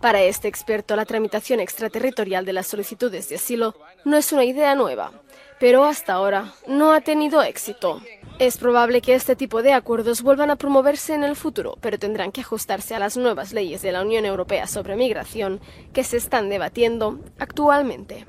Para 0.00 0.22
este 0.22 0.46
experto, 0.46 0.94
la 0.94 1.06
tramitación 1.06 1.58
extraterritorial 1.58 2.44
de 2.44 2.52
las 2.52 2.68
solicitudes 2.68 3.28
de 3.28 3.34
asilo 3.34 3.74
no 4.04 4.16
es 4.16 4.32
una 4.32 4.44
idea 4.44 4.76
nueva, 4.76 5.10
pero 5.58 5.82
hasta 5.82 6.12
ahora 6.12 6.52
no 6.68 6.92
ha 6.92 7.00
tenido 7.00 7.42
éxito. 7.42 8.00
Es 8.38 8.58
probable 8.58 9.00
que 9.00 9.16
este 9.16 9.34
tipo 9.34 9.60
de 9.60 9.72
acuerdos 9.72 10.22
vuelvan 10.22 10.52
a 10.52 10.56
promoverse 10.56 11.14
en 11.14 11.24
el 11.24 11.34
futuro, 11.34 11.76
pero 11.80 11.98
tendrán 11.98 12.30
que 12.30 12.42
ajustarse 12.42 12.94
a 12.94 13.00
las 13.00 13.16
nuevas 13.16 13.52
leyes 13.52 13.82
de 13.82 13.90
la 13.90 14.02
Unión 14.02 14.24
Europea 14.24 14.68
sobre 14.68 14.94
migración 14.94 15.60
que 15.92 16.04
se 16.04 16.16
están 16.16 16.48
debatiendo 16.48 17.18
actualmente. 17.40 18.28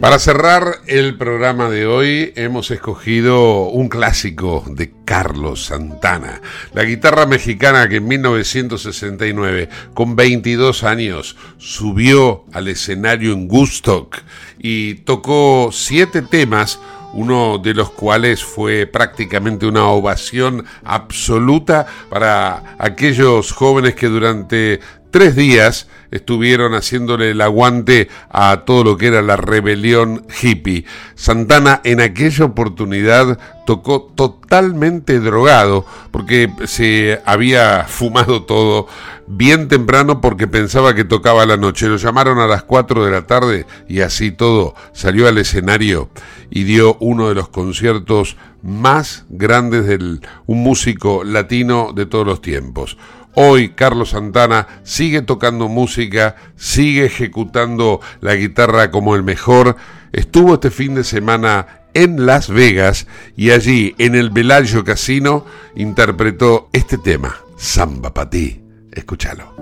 Para 0.00 0.18
cerrar 0.18 0.78
el 0.86 1.18
programa 1.18 1.68
de 1.68 1.86
hoy 1.86 2.32
hemos 2.34 2.70
escogido 2.70 3.68
un 3.68 3.90
clásico 3.90 4.64
de 4.66 4.94
Carlos 5.04 5.66
Santana, 5.66 6.40
la 6.72 6.84
guitarra 6.84 7.26
mexicana 7.26 7.86
que 7.86 7.96
en 7.96 8.08
1969, 8.08 9.68
con 9.92 10.16
22 10.16 10.84
años, 10.84 11.36
subió 11.58 12.46
al 12.54 12.68
escenario 12.68 13.34
en 13.34 13.46
Gustock 13.46 14.16
y 14.58 14.94
tocó 14.94 15.68
siete 15.70 16.22
temas 16.22 16.80
uno 17.12 17.58
de 17.58 17.74
los 17.74 17.90
cuales 17.90 18.42
fue 18.42 18.86
prácticamente 18.86 19.66
una 19.66 19.86
ovación 19.88 20.64
absoluta 20.82 21.86
para 22.08 22.76
aquellos 22.78 23.52
jóvenes 23.52 23.96
que 23.96 24.06
durante 24.06 24.80
tres 25.10 25.36
días 25.36 25.88
estuvieron 26.10 26.74
haciéndole 26.74 27.30
el 27.30 27.40
aguante 27.40 28.08
a 28.30 28.62
todo 28.66 28.84
lo 28.84 28.96
que 28.96 29.08
era 29.08 29.22
la 29.22 29.36
rebelión 29.36 30.26
hippie. 30.42 30.84
Santana 31.14 31.80
en 31.84 32.00
aquella 32.00 32.44
oportunidad 32.44 33.38
tocó 33.66 34.12
totalmente 34.14 35.20
drogado 35.20 35.84
porque 36.10 36.50
se 36.64 37.20
había 37.24 37.84
fumado 37.84 38.42
todo 38.42 38.88
bien 39.26 39.68
temprano 39.68 40.20
porque 40.20 40.48
pensaba 40.48 40.94
que 40.94 41.04
tocaba 41.04 41.46
la 41.46 41.56
noche. 41.56 41.88
Lo 41.88 41.96
llamaron 41.96 42.38
a 42.40 42.46
las 42.46 42.64
4 42.64 43.04
de 43.04 43.10
la 43.10 43.26
tarde 43.26 43.66
y 43.88 44.00
así 44.00 44.32
todo 44.32 44.74
salió 44.92 45.28
al 45.28 45.38
escenario 45.38 46.10
y 46.50 46.64
dio 46.64 46.96
uno 47.00 47.28
de 47.28 47.36
los 47.36 47.48
conciertos 47.48 48.36
más 48.62 49.24
grandes 49.28 49.86
de 49.86 50.20
un 50.46 50.62
músico 50.62 51.24
latino 51.24 51.92
de 51.94 52.06
todos 52.06 52.26
los 52.26 52.42
tiempos. 52.42 52.96
Hoy 53.34 53.70
Carlos 53.70 54.10
Santana 54.10 54.66
sigue 54.82 55.22
tocando 55.22 55.68
música, 55.68 56.36
sigue 56.56 57.04
ejecutando 57.04 58.00
la 58.20 58.34
guitarra 58.34 58.90
como 58.90 59.14
el 59.14 59.22
mejor. 59.22 59.76
Estuvo 60.12 60.54
este 60.54 60.70
fin 60.70 60.96
de 60.96 61.04
semana 61.04 61.80
en 61.94 62.26
Las 62.26 62.48
Vegas 62.48 63.06
y 63.36 63.50
allí 63.50 63.94
en 63.98 64.14
el 64.14 64.30
Bellagio 64.30 64.84
Casino 64.84 65.44
interpretó 65.76 66.68
este 66.72 66.98
tema, 66.98 67.36
Samba 67.56 68.12
para 68.12 68.30
ti. 68.30 68.62
Escúchalo. 68.92 69.54